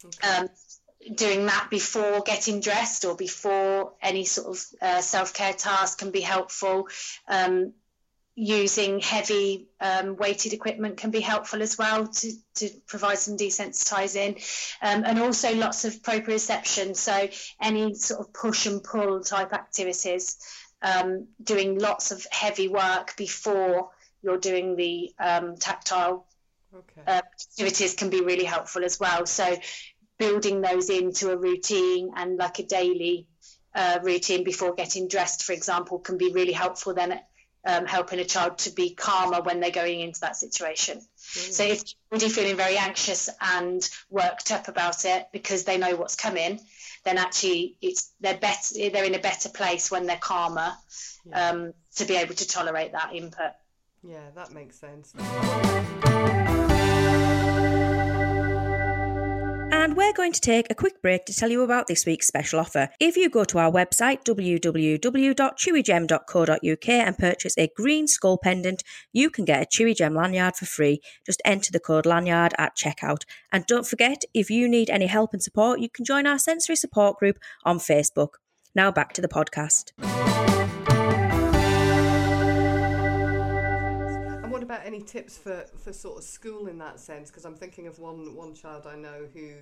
Okay. 0.05 0.29
Um, 0.29 0.49
doing 1.13 1.47
that 1.47 1.69
before 1.71 2.21
getting 2.21 2.61
dressed 2.61 3.05
or 3.05 3.15
before 3.15 3.93
any 4.01 4.25
sort 4.25 4.57
of 4.57 4.65
uh, 4.81 5.01
self-care 5.01 5.53
task 5.53 5.99
can 5.99 6.11
be 6.11 6.21
helpful. 6.21 6.89
Um, 7.29 7.73
using 8.37 8.99
heavy 8.99 9.69
um, 9.81 10.17
weighted 10.17 10.53
equipment 10.53 10.97
can 10.97 11.11
be 11.11 11.21
helpful 11.21 11.63
as 11.63 11.79
well 11.79 12.09
to, 12.09 12.33
to 12.57 12.69
provide 12.87 13.19
some 13.19 13.37
desensitizing. 13.37 14.43
Um, 14.83 15.05
and 15.05 15.21
also 15.21 15.55
lots 15.55 15.85
of 15.85 16.03
proprioception 16.03 16.97
so 16.97 17.29
any 17.61 17.95
sort 17.95 18.21
of 18.21 18.33
push 18.33 18.67
and 18.67 18.83
pull 18.83 19.21
type 19.21 19.53
activities. 19.53 20.39
Um, 20.83 21.29
doing 21.43 21.79
lots 21.79 22.11
of 22.11 22.27
heavy 22.31 22.69
work 22.69 23.17
before 23.17 23.91
you're 24.23 24.39
doing 24.39 24.77
the 24.77 25.13
um, 25.19 25.57
tactile 25.57 26.27
okay. 26.75 27.03
uh, 27.07 27.23
activities 27.23 27.95
can 27.95 28.11
be 28.11 28.21
really 28.21 28.45
helpful 28.45 28.85
as 28.85 28.99
well. 29.01 29.25
So 29.27 29.57
building 30.25 30.61
those 30.61 30.89
into 30.91 31.31
a 31.31 31.37
routine 31.37 32.13
and 32.17 32.37
like 32.37 32.59
a 32.59 32.63
daily 32.63 33.27
uh, 33.75 33.99
routine 34.03 34.45
before 34.45 34.75
getting 34.75 35.09
dressed, 35.09 35.45
for 35.45 35.53
example, 35.53 35.99
can 35.99 36.17
be 36.17 36.33
really 36.33 36.53
helpful 36.53 36.95
then 36.95 37.21
um, 37.67 37.87
helping 37.87 38.19
a 38.19 38.25
child 38.25 38.59
to 38.59 38.71
be 38.71 38.95
calmer 38.95 39.43
when 39.43 39.61
they're 39.61 39.71
going 39.71 40.01
into 40.01 40.21
that 40.21 40.37
situation. 40.37 41.01
So 41.17 41.65
if 41.65 41.83
you're 42.11 42.31
feeling 42.31 42.57
very 42.57 42.77
anxious 42.77 43.29
and 43.41 43.89
worked 44.11 44.53
up 44.53 44.69
about 44.69 45.05
it 45.05 45.27
because 45.33 45.65
they 45.65 45.79
know 45.79 45.97
what's 45.97 46.15
coming, 46.15 46.61
then 47.05 47.19
actually 47.19 47.77
it's 47.83 48.13
they're 48.21 48.39
better 48.39 48.91
they're 48.91 49.05
in 49.05 49.15
a 49.15 49.19
better 49.19 49.51
place 49.51 49.91
when 49.91 50.07
they're 50.07 50.17
calmer 50.17 50.73
yeah. 51.27 51.51
um, 51.51 51.75
to 51.97 52.05
be 52.07 52.17
able 52.17 52.35
to 52.35 52.47
tolerate 52.47 52.93
that 52.93 53.15
input. 53.15 53.53
Yeah, 54.03 54.31
that 54.35 54.53
makes 54.53 54.79
sense. 54.79 55.15
And 59.85 59.97
we're 59.99 60.15
going 60.15 60.33
to 60.33 60.41
take 60.41 60.71
a 60.71 60.75
quick 60.75 61.03
break 61.03 61.27
to 61.27 61.35
tell 61.35 61.51
you 61.51 61.61
about 61.61 61.89
this 61.89 62.07
week's 62.07 62.27
special 62.27 62.59
offer. 62.59 62.89
If 62.99 63.19
you 63.19 63.29
go 63.29 63.45
to 63.45 63.59
our 63.59 63.71
website, 63.71 64.25
www.chewigem.co.uk, 64.25 66.89
and 66.89 67.19
purchase 67.19 67.55
a 67.59 67.69
green 67.77 68.07
skull 68.07 68.39
pendant, 68.39 68.83
you 69.13 69.29
can 69.29 69.45
get 69.45 69.63
a 69.63 69.67
Chewigem 69.67 70.17
lanyard 70.17 70.57
for 70.57 70.65
free. 70.65 71.03
Just 71.27 71.43
enter 71.45 71.71
the 71.71 71.81
code 71.81 72.07
lanyard 72.07 72.55
at 72.57 72.75
checkout. 72.75 73.25
And 73.53 73.67
don't 73.67 73.87
forget, 73.87 74.23
if 74.33 74.49
you 74.49 74.71
need 74.71 74.89
any 74.89 75.07
help 75.07 75.35
and 75.35 75.43
support, 75.43 75.81
you 75.81 75.91
can 75.91 76.07
join 76.07 76.27
our 76.27 76.39
sensory 76.39 76.77
support 76.77 77.19
group 77.19 77.39
on 77.67 77.79
Facebook. 77.79 78.37
Now 78.75 78.91
back 78.91 79.13
to 79.13 79.21
the 79.21 79.29
podcast. 79.29 79.93
Any 84.85 85.01
tips 85.01 85.37
for, 85.37 85.65
for 85.83 85.93
sort 85.93 86.19
of 86.19 86.25
school 86.25 86.69
in 86.69 86.79
that 86.79 87.01
sense? 87.01 87.31
Because 87.31 87.45
I'm 87.45 87.57
thinking 87.57 87.87
of 87.87 87.99
one 87.99 88.35
one 88.35 88.55
child 88.55 88.87
I 88.87 88.97
know 88.97 89.27
who 89.33 89.55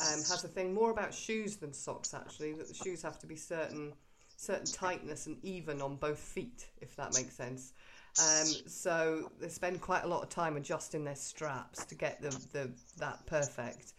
um, 0.00 0.18
has 0.18 0.42
a 0.44 0.48
thing 0.48 0.74
more 0.74 0.90
about 0.90 1.14
shoes 1.14 1.56
than 1.56 1.72
socks. 1.72 2.14
Actually, 2.14 2.54
that 2.54 2.68
the 2.68 2.74
shoes 2.74 3.02
have 3.02 3.18
to 3.20 3.26
be 3.26 3.36
certain 3.36 3.92
certain 4.36 4.66
tightness 4.66 5.26
and 5.26 5.36
even 5.44 5.80
on 5.80 5.96
both 5.96 6.18
feet, 6.18 6.66
if 6.80 6.96
that 6.96 7.14
makes 7.14 7.34
sense. 7.34 7.72
Um, 8.18 8.46
so 8.66 9.30
they 9.40 9.48
spend 9.48 9.80
quite 9.80 10.04
a 10.04 10.06
lot 10.06 10.22
of 10.22 10.28
time 10.28 10.56
adjusting 10.56 11.04
their 11.04 11.16
straps 11.16 11.84
to 11.86 11.94
get 11.94 12.20
the, 12.22 12.30
the 12.52 12.70
that 12.98 13.26
perfect. 13.26 13.94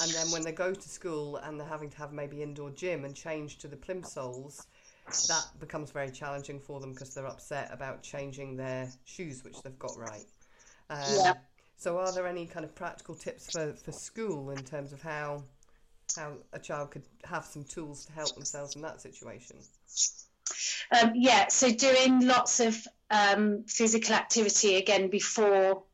And 0.00 0.10
then 0.12 0.30
when 0.30 0.42
they 0.42 0.52
go 0.52 0.72
to 0.72 0.88
school 0.88 1.36
and 1.36 1.58
they're 1.58 1.66
having 1.66 1.90
to 1.90 1.98
have 1.98 2.12
maybe 2.12 2.42
indoor 2.42 2.70
gym 2.70 3.04
and 3.04 3.14
change 3.14 3.58
to 3.58 3.68
the 3.68 3.76
plimsolls, 3.76 4.66
that 5.28 5.44
becomes 5.58 5.90
very 5.90 6.10
challenging 6.10 6.60
for 6.60 6.80
them 6.80 6.92
because 6.92 7.14
they're 7.14 7.26
upset 7.26 7.70
about 7.72 8.02
changing 8.02 8.56
their 8.56 8.88
shoes, 9.04 9.44
which 9.44 9.60
they've 9.62 9.78
got 9.78 9.96
right. 9.96 10.26
Um, 10.90 10.98
Yeah. 11.00 11.34
So, 11.76 11.98
are 11.98 12.12
there 12.12 12.28
any 12.28 12.46
kind 12.46 12.64
of 12.64 12.74
practical 12.74 13.14
tips 13.14 13.50
for, 13.50 13.74
for 13.74 13.90
school 13.90 14.50
in 14.50 14.62
terms 14.64 14.92
of 14.92 15.02
how 15.02 15.42
how 16.16 16.34
a 16.52 16.58
child 16.58 16.90
could 16.90 17.04
have 17.24 17.44
some 17.44 17.64
tools 17.64 18.04
to 18.06 18.12
help 18.12 18.34
themselves 18.34 18.76
in 18.76 18.82
that 18.82 19.00
situation? 19.00 19.56
Um, 20.92 21.12
yeah, 21.14 21.48
so 21.48 21.72
doing 21.72 22.26
lots 22.26 22.60
of 22.60 22.86
um, 23.10 23.64
physical 23.66 24.14
activity 24.14 24.76
again 24.76 25.08
before 25.08 25.84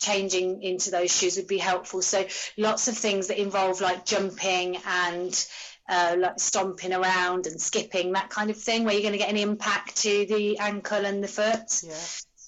changing 0.00 0.62
into 0.62 0.90
those 0.90 1.16
shoes 1.16 1.36
would 1.36 1.48
be 1.48 1.58
helpful. 1.58 2.02
So 2.02 2.26
lots 2.56 2.88
of 2.88 2.96
things 2.96 3.28
that 3.28 3.40
involve 3.40 3.80
like 3.80 4.04
jumping 4.04 4.78
and 4.86 5.48
uh, 5.88 6.16
like 6.18 6.38
stomping 6.40 6.92
around 6.92 7.46
and 7.46 7.60
skipping, 7.60 8.12
that 8.12 8.30
kind 8.30 8.50
of 8.50 8.56
thing, 8.56 8.84
where 8.84 8.94
you're 8.94 9.02
going 9.02 9.12
to 9.12 9.18
get 9.18 9.30
an 9.30 9.36
impact 9.36 9.96
to 10.02 10.26
the 10.26 10.58
ankle 10.58 11.04
and 11.04 11.22
the 11.22 11.28
foot. 11.28 11.82
Yeah. 11.82 11.94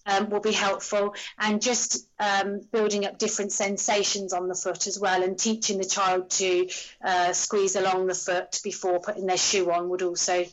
Um, 0.07 0.31
will 0.31 0.41
be 0.41 0.51
helpful 0.51 1.15
and 1.39 1.61
just 1.61 2.09
um, 2.19 2.63
building 2.73 3.05
up 3.05 3.19
different 3.19 3.53
sensations 3.53 4.33
on 4.33 4.49
the 4.49 4.55
foot 4.55 4.87
as 4.87 4.99
well 4.99 5.23
and 5.23 5.39
teaching 5.39 5.77
the 5.77 5.85
child 5.85 6.31
to 6.31 6.69
uh, 7.05 7.35
squeeze 7.35 7.77
along 7.77 8.07
the 8.07 8.15
foot 8.15 8.61
before 8.65 8.99
putting 9.01 9.27
their 9.27 9.37
shoe 9.37 9.71
on 9.71 9.91
would 9.91 10.01
also 10.01 10.47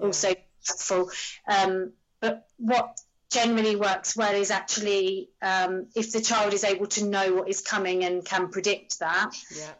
also 0.00 0.28
be 0.34 0.40
helpful. 0.66 1.10
Um, 1.48 1.92
but 2.20 2.46
what 2.56 2.96
generally 3.30 3.74
works 3.74 4.16
well 4.16 4.34
is 4.34 4.52
actually 4.52 5.28
um, 5.42 5.88
if 5.96 6.12
the 6.12 6.20
child 6.20 6.54
is 6.54 6.62
able 6.62 6.86
to 6.86 7.04
know 7.04 7.34
what 7.34 7.48
is 7.48 7.60
coming 7.60 8.04
and 8.04 8.24
can 8.24 8.48
predict 8.48 9.00
that, 9.00 9.34
Yeah. 9.54 9.72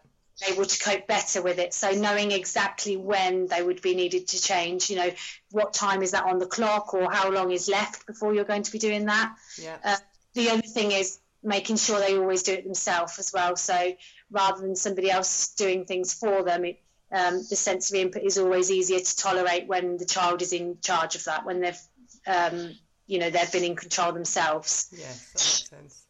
Able 0.49 0.65
to 0.65 0.79
cope 0.83 1.07
better 1.07 1.43
with 1.43 1.59
it. 1.59 1.75
So 1.75 1.91
knowing 1.93 2.33
exactly 2.33 2.97
when 2.97 3.47
they 3.47 3.63
would 3.63 3.83
be 3.83 3.95
needed 3.95 4.29
to 4.29 4.43
change, 4.43 4.91
you 4.91 4.97
know, 4.97 5.11
what 5.51 5.73
time 5.73 6.03
is 6.03 6.13
that 6.13 6.25
on 6.25 6.39
the 6.39 6.47
clock 6.47 6.95
or 6.95 7.11
how 7.11 7.31
long 7.31 7.51
is 7.51 7.69
left 7.69 8.07
before 8.07 8.35
you're 8.35 8.45
going 8.45 8.63
to 8.63 8.73
be 8.73 8.79
doing 8.79 9.07
that. 9.07 9.35
Yeah. 9.61 9.77
Uh, 9.85 9.97
the 10.35 10.51
other 10.51 10.63
thing 10.63 10.93
is 10.93 11.19
making 11.43 11.77
sure 11.77 11.99
they 11.99 12.17
always 12.17 12.43
do 12.43 12.53
it 12.53 12.65
themselves 12.65 13.19
as 13.19 13.33
well. 13.33 13.57
So 13.57 13.95
rather 14.31 14.61
than 14.61 14.77
somebody 14.77 15.11
else 15.11 15.55
doing 15.55 15.85
things 15.85 16.15
for 16.15 16.43
them, 16.43 16.65
it, 16.65 16.81
um, 17.13 17.37
the 17.49 17.57
sensory 17.57 18.01
input 18.01 18.23
is 18.23 18.39
always 18.39 18.71
easier 18.71 18.99
to 18.99 19.17
tolerate 19.17 19.69
when 19.69 19.99
the 19.99 20.07
child 20.07 20.43
is 20.43 20.53
in 20.53 20.79
charge 20.81 21.15
of 21.15 21.25
that, 21.25 21.45
when 21.45 21.61
they've, 21.61 21.81
um, 22.27 22.75
you 23.07 23.19
know, 23.19 23.31
they've 23.31 23.53
been 23.53 23.65
in 23.65 23.77
control 23.77 24.13
themselves. 24.13 24.89
Yes, 24.93 25.69
that 25.71 25.79
makes 25.79 25.93
sense. 25.93 26.07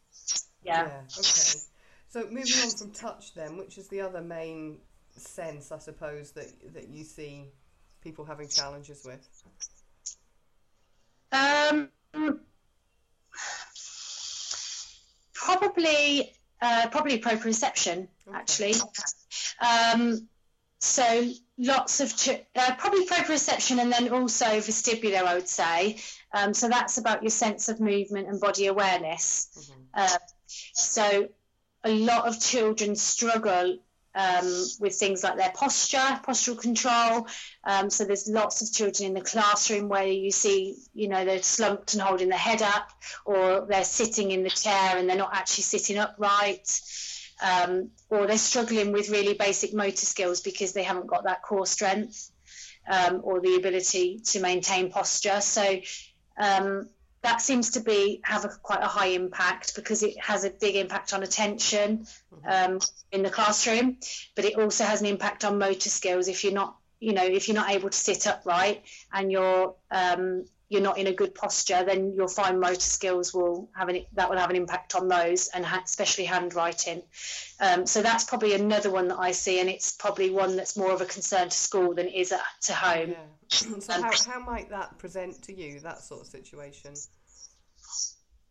Yeah. 0.63 0.89
Okay. 1.19 1.59
So 2.15 2.21
moving 2.31 2.53
on 2.63 2.69
from 2.69 2.91
touch 2.91 3.33
then, 3.33 3.57
which 3.57 3.77
is 3.77 3.89
the 3.89 3.99
other 3.99 4.21
main 4.21 4.77
sense, 5.17 5.73
I 5.73 5.79
suppose, 5.79 6.31
that 6.31 6.47
that 6.73 6.87
you 6.87 7.03
see 7.03 7.49
people 8.01 8.23
having 8.23 8.47
challenges 8.47 9.05
with. 9.05 9.19
Um, 11.33 11.89
probably, 15.33 16.33
uh, 16.61 16.87
probably 16.89 17.19
proprioception, 17.19 18.07
Okay. 18.29 18.37
actually. 18.37 18.75
Um, 19.59 20.29
so 20.79 21.29
lots 21.57 21.99
of 21.99 22.15
ch- 22.15 22.45
uh, 22.55 22.75
probably 22.77 23.05
proprioception 23.07 23.81
and 23.81 23.91
then 23.91 24.07
also 24.07 24.45
vestibular, 24.45 25.25
I 25.25 25.33
would 25.33 25.49
say. 25.49 25.99
Um, 26.33 26.53
so 26.53 26.69
that's 26.69 26.97
about 26.97 27.23
your 27.23 27.29
sense 27.29 27.67
of 27.67 27.81
movement 27.81 28.29
and 28.29 28.39
body 28.39 28.67
awareness. 28.67 29.69
Uh, 29.93 30.17
so 30.47 31.27
a 31.85 31.91
lot 31.91 32.27
of 32.27 32.39
children 32.39 32.95
struggle 32.95 33.77
um, 34.15 34.65
with 34.79 34.95
things 34.95 35.23
like 35.23 35.37
their 35.37 35.51
posture, 35.51 35.97
postural 35.97 36.57
control. 36.57 37.27
Um, 37.63 37.89
so 37.89 38.05
there's 38.05 38.27
lots 38.27 38.61
of 38.61 38.73
children 38.73 39.09
in 39.09 39.13
the 39.13 39.21
classroom 39.21 39.89
where 39.89 40.07
you 40.07 40.31
see, 40.31 40.77
you 40.93 41.09
know, 41.09 41.25
they're 41.25 41.43
slumped 41.43 41.93
and 41.93 42.01
holding 42.01 42.29
their 42.29 42.39
head 42.39 42.61
up, 42.61 42.89
or 43.25 43.67
they're 43.69 43.83
sitting 43.83 44.31
in 44.31 44.43
the 44.43 44.49
chair 44.49 44.97
and 44.97 45.09
they're 45.09 45.17
not 45.17 45.33
actually 45.33 45.63
sitting 45.63 45.97
upright. 45.97 46.81
Um, 47.45 47.89
or 48.09 48.27
they're 48.27 48.37
struggling 48.37 48.93
with 48.93 49.09
really 49.09 49.33
basic 49.33 49.73
motor 49.73 50.05
skills 50.05 50.39
because 50.39 50.71
they 50.71 50.83
haven't 50.83 51.07
got 51.07 51.25
that 51.25 51.43
core 51.43 51.65
strength 51.65 52.31
um, 52.87 53.19
or 53.23 53.41
the 53.41 53.57
ability 53.57 54.19
to 54.27 54.39
maintain 54.39 54.89
posture. 54.89 55.41
So 55.41 55.81
um, 56.37 56.89
that 57.25 57.41
seems 57.41 57.71
to 57.71 57.79
be 57.79 58.21
have 58.23 58.45
a, 58.45 58.49
quite 58.61 58.83
a 58.83 58.87
high 58.87 59.07
impact 59.07 59.75
because 59.75 60.03
it 60.03 60.15
has 60.21 60.43
a 60.43 60.49
big 60.51 60.75
impact 60.75 61.11
on 61.11 61.23
attention 61.23 62.05
um, 62.47 62.79
in 63.11 63.23
the 63.23 63.31
classroom, 63.31 63.97
but 64.35 64.45
it 64.45 64.55
also 64.59 64.83
has 64.83 65.01
an 65.01 65.07
impact 65.07 65.43
on 65.43 65.57
motor 65.57 65.89
skills. 65.89 66.27
If 66.27 66.43
you're 66.43 66.53
not, 66.53 66.77
you 66.99 67.13
know, 67.13 67.25
if 67.25 67.47
you're 67.47 67.55
not 67.55 67.71
able 67.71 67.89
to 67.89 67.97
sit 67.97 68.27
upright 68.27 68.83
and 69.11 69.31
you're 69.31 69.73
um, 69.89 70.45
you're 70.69 70.81
not 70.81 70.97
in 70.97 71.07
a 71.07 71.13
good 71.13 71.35
posture, 71.35 71.83
then 71.85 72.13
your 72.13 72.27
fine 72.27 72.59
motor 72.59 72.79
skills 72.79 73.33
will 73.33 73.69
have 73.75 73.87
an 73.89 74.03
that 74.13 74.29
will 74.29 74.37
have 74.37 74.49
an 74.49 74.55
impact 74.55 74.95
on 74.95 75.07
those, 75.07 75.47
and 75.49 75.65
ha- 75.65 75.83
especially 75.85 76.25
handwriting. 76.25 77.03
Um, 77.59 77.85
so 77.85 78.01
that's 78.01 78.23
probably 78.23 78.53
another 78.53 78.89
one 78.89 79.07
that 79.09 79.19
I 79.19 79.31
see, 79.31 79.59
and 79.59 79.69
it's 79.69 79.91
probably 79.91 80.31
one 80.31 80.55
that's 80.55 80.75
more 80.75 80.91
of 80.91 81.01
a 81.01 81.05
concern 81.05 81.49
to 81.49 81.55
school 81.55 81.93
than 81.93 82.07
it 82.07 82.15
is 82.15 82.31
at, 82.31 82.41
to 82.63 82.73
home. 82.73 83.11
Yeah. 83.11 83.79
so 83.79 84.01
how, 84.01 84.11
how 84.27 84.39
might 84.39 84.69
that 84.69 84.97
present 84.97 85.43
to 85.43 85.53
you, 85.53 85.79
that 85.81 86.01
sort 86.01 86.21
of 86.21 86.27
situation? 86.27 86.93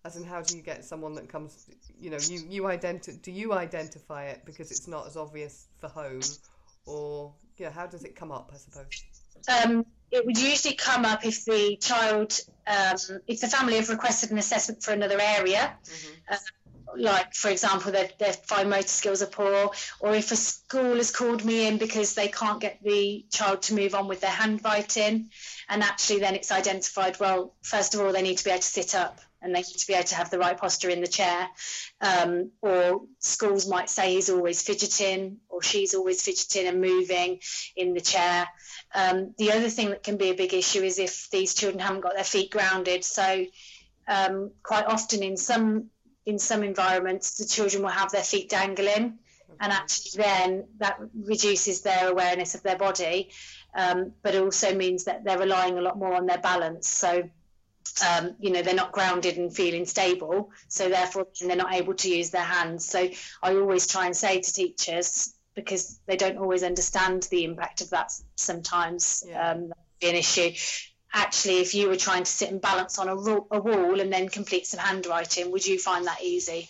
As 0.05 0.17
in, 0.17 0.25
how 0.25 0.43
do 0.43 0.57
you 0.57 0.63
get 0.63 0.85
someone 0.85 1.15
that 1.15 1.31
comes, 1.31 1.67
you 1.99 2.11
know, 2.11 2.19
you, 2.29 2.43
you 2.49 2.63
identi- 2.65 3.23
do 3.23 3.33
you 3.33 3.55
identify 3.55 4.27
it 4.27 4.43
because 4.45 4.71
it's 4.71 4.87
not 4.87 5.07
as 5.07 5.17
obvious 5.17 5.67
for 5.79 5.89
home? 5.89 6.21
Or, 6.85 7.33
yeah, 7.57 7.71
how 7.71 7.87
does 7.87 8.05
it 8.05 8.15
come 8.15 8.31
up, 8.31 8.51
I 8.53 8.59
suppose? 8.59 9.03
Um, 9.49 9.87
it 10.11 10.25
would 10.25 10.39
usually 10.39 10.75
come 10.75 11.05
up 11.05 11.25
if 11.25 11.45
the 11.45 11.77
child, 11.81 12.39
um, 12.67 12.97
if 13.27 13.41
the 13.41 13.49
family 13.49 13.77
have 13.77 13.89
requested 13.89 14.31
an 14.31 14.39
assessment 14.39 14.83
for 14.83 14.93
another 14.93 15.21
area, 15.21 15.77
uh, 16.31 16.37
like 16.97 17.35
for 17.35 17.49
example, 17.49 17.91
their, 17.91 18.09
their 18.19 18.33
fine 18.33 18.69
motor 18.69 18.87
skills 18.87 19.23
are 19.23 19.27
poor, 19.27 19.71
or 20.01 20.15
if 20.15 20.31
a 20.31 20.37
school 20.37 20.97
has 20.97 21.11
called 21.11 21.45
me 21.45 21.67
in 21.67 21.79
because 21.79 22.15
they 22.15 22.29
can't 22.29 22.61
get 22.61 22.79
the 22.83 23.25
child 23.31 23.63
to 23.63 23.75
move 23.75 23.95
on 23.95 24.07
with 24.07 24.21
their 24.21 24.31
handwriting, 24.31 25.31
and 25.69 25.83
actually 25.83 26.21
then 26.21 26.35
it's 26.35 26.53
identified, 26.53 27.19
well, 27.19 27.55
first 27.63 27.95
of 27.95 28.01
all, 28.01 28.13
they 28.13 28.23
need 28.23 28.39
to 28.39 28.45
be 28.45 28.51
able 28.51 28.61
to 28.61 28.67
sit 28.67 28.95
up 28.95 29.21
and 29.45 29.55
they 29.55 29.61
need 29.61 29.79
to 29.79 29.87
be 29.87 29.95
able 29.95 30.05
to 30.05 30.15
have 30.15 30.31
the 30.31 30.39
right 30.39 30.59
posture 30.59 30.89
in 30.89 31.01
the 31.03 31.07
chair. 31.07 31.49
Um, 32.01 32.51
or 32.63 33.03
schools 33.19 33.69
might 33.69 33.91
say 33.91 34.15
he's 34.15 34.31
always 34.31 34.63
fidgeting 34.63 35.39
or 35.49 35.63
she's 35.63 35.95
always 35.95 36.23
fidgeting 36.23 36.67
and 36.67 36.81
moving 36.81 37.41
in 37.77 37.95
the 37.95 38.01
chair. 38.01 38.49
Um, 38.95 39.35
the 39.39 39.53
other 39.53 39.69
thing 39.69 39.91
that 39.91 40.03
can 40.03 40.17
be 40.17 40.31
a 40.31 40.35
big 40.35 40.55
issue 40.55 40.83
is 40.83 40.99
if 40.99 41.31
these 41.31 41.55
children 41.55 41.79
haven't 41.81 42.01
got 42.01 42.15
their 42.15 42.25
feet 42.25 42.51
grounded. 42.51 43.05
So 43.05 43.45
um, 44.09 44.51
quite 44.63 44.87
often 44.87 45.23
in 45.23 45.37
some 45.37 45.91
in 46.27 46.39
some 46.39 46.63
environments, 46.63 47.37
the 47.37 47.45
children 47.45 47.83
will 47.83 47.91
have 47.91 48.11
their 48.11 48.23
feet 48.23 48.49
dangling, 48.49 49.19
and 49.61 49.73
actually 49.73 50.23
then 50.23 50.65
that 50.79 50.99
reduces 51.15 51.83
their 51.83 52.09
awareness 52.09 52.55
of 52.55 52.63
their 52.63 52.79
body, 52.79 53.31
um, 53.75 54.13
but 54.23 54.35
it 54.35 54.43
also 54.43 54.75
means 54.75 55.05
that 55.05 55.23
they're 55.23 55.39
relying 55.39 55.77
a 55.77 55.83
lot 55.83 55.99
more 55.99 56.15
on 56.15 56.25
their 56.25 56.39
balance. 56.39 56.89
So 56.89 57.29
um, 58.09 58.35
you 58.41 58.51
know 58.51 58.63
they're 58.63 58.75
not 58.75 58.93
grounded 58.93 59.37
and 59.37 59.55
feeling 59.55 59.85
stable, 59.87 60.51
so 60.69 60.89
therefore 60.89 61.27
they're 61.41 61.57
not 61.57 61.75
able 61.75 61.95
to 61.95 62.09
use 62.09 62.31
their 62.31 62.43
hands. 62.43 62.85
So 62.85 63.09
I 63.43 63.55
always 63.57 63.87
try 63.87 64.07
and 64.07 64.17
say 64.17 64.41
to 64.41 64.53
teachers 64.53 65.35
because 65.55 66.01
they 66.07 66.17
don't 66.17 66.39
always 66.39 66.63
understand 66.65 67.23
the 67.31 67.45
impact 67.45 67.81
of 67.81 67.91
that 67.91 68.11
sometimes 68.37 69.23
Yeah. 69.27 69.51
um, 69.53 69.73
be 70.01 70.09
an 70.09 70.17
issue 70.17 70.51
actually 71.13 71.59
if 71.61 71.75
you 71.77 71.89
were 71.89 71.97
trying 71.97 72.25
to 72.25 72.31
sit 72.31 72.51
and 72.51 72.61
balance 72.61 72.99
on 72.99 73.09
a, 73.09 73.15
ro- 73.15 73.47
a 73.53 73.61
wall 73.61 74.01
and 74.01 74.13
then 74.13 74.29
complete 74.29 74.67
some 74.67 74.81
handwriting 74.81 75.53
would 75.53 75.65
you 75.65 75.79
find 75.79 76.07
that 76.07 76.21
easy 76.23 76.69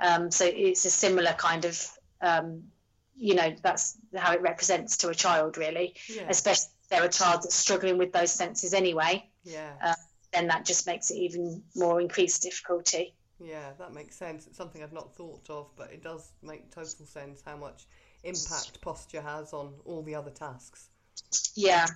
um, 0.00 0.30
so 0.30 0.44
it's 0.44 0.84
a 0.84 0.90
similar 0.90 1.32
kind 1.32 1.64
of 1.64 1.82
um, 2.20 2.64
you 3.16 3.34
know 3.34 3.54
that's 3.62 3.96
how 4.14 4.32
it 4.34 4.42
represents 4.42 4.98
to 4.98 5.08
a 5.08 5.14
child 5.14 5.56
really 5.56 5.94
Yeah. 6.14 6.26
especially 6.28 6.68
if 6.82 6.88
they're 6.90 7.04
a 7.04 7.08
child 7.08 7.42
that's 7.42 7.54
struggling 7.54 7.96
with 7.96 8.12
those 8.12 8.30
senses 8.30 8.74
anyway 8.74 9.26
Yeah. 9.44 9.72
uh, 9.82 9.94
then 10.36 10.48
that 10.48 10.64
just 10.64 10.86
makes 10.86 11.10
it 11.10 11.16
even 11.16 11.62
more 11.74 12.00
increased 12.00 12.42
difficulty. 12.42 13.14
Yeah, 13.40 13.70
that 13.78 13.92
makes 13.92 14.16
sense. 14.16 14.46
It's 14.46 14.56
something 14.56 14.82
I've 14.82 14.92
not 14.92 15.14
thought 15.14 15.48
of, 15.50 15.70
but 15.76 15.90
it 15.92 16.02
does 16.02 16.32
make 16.42 16.70
total 16.70 17.06
sense 17.06 17.42
how 17.44 17.56
much 17.56 17.86
impact 18.22 18.80
posture 18.80 19.20
has 19.20 19.52
on 19.52 19.74
all 19.84 20.02
the 20.02 20.14
other 20.14 20.30
tasks. 20.30 20.88
yeah. 21.54 21.86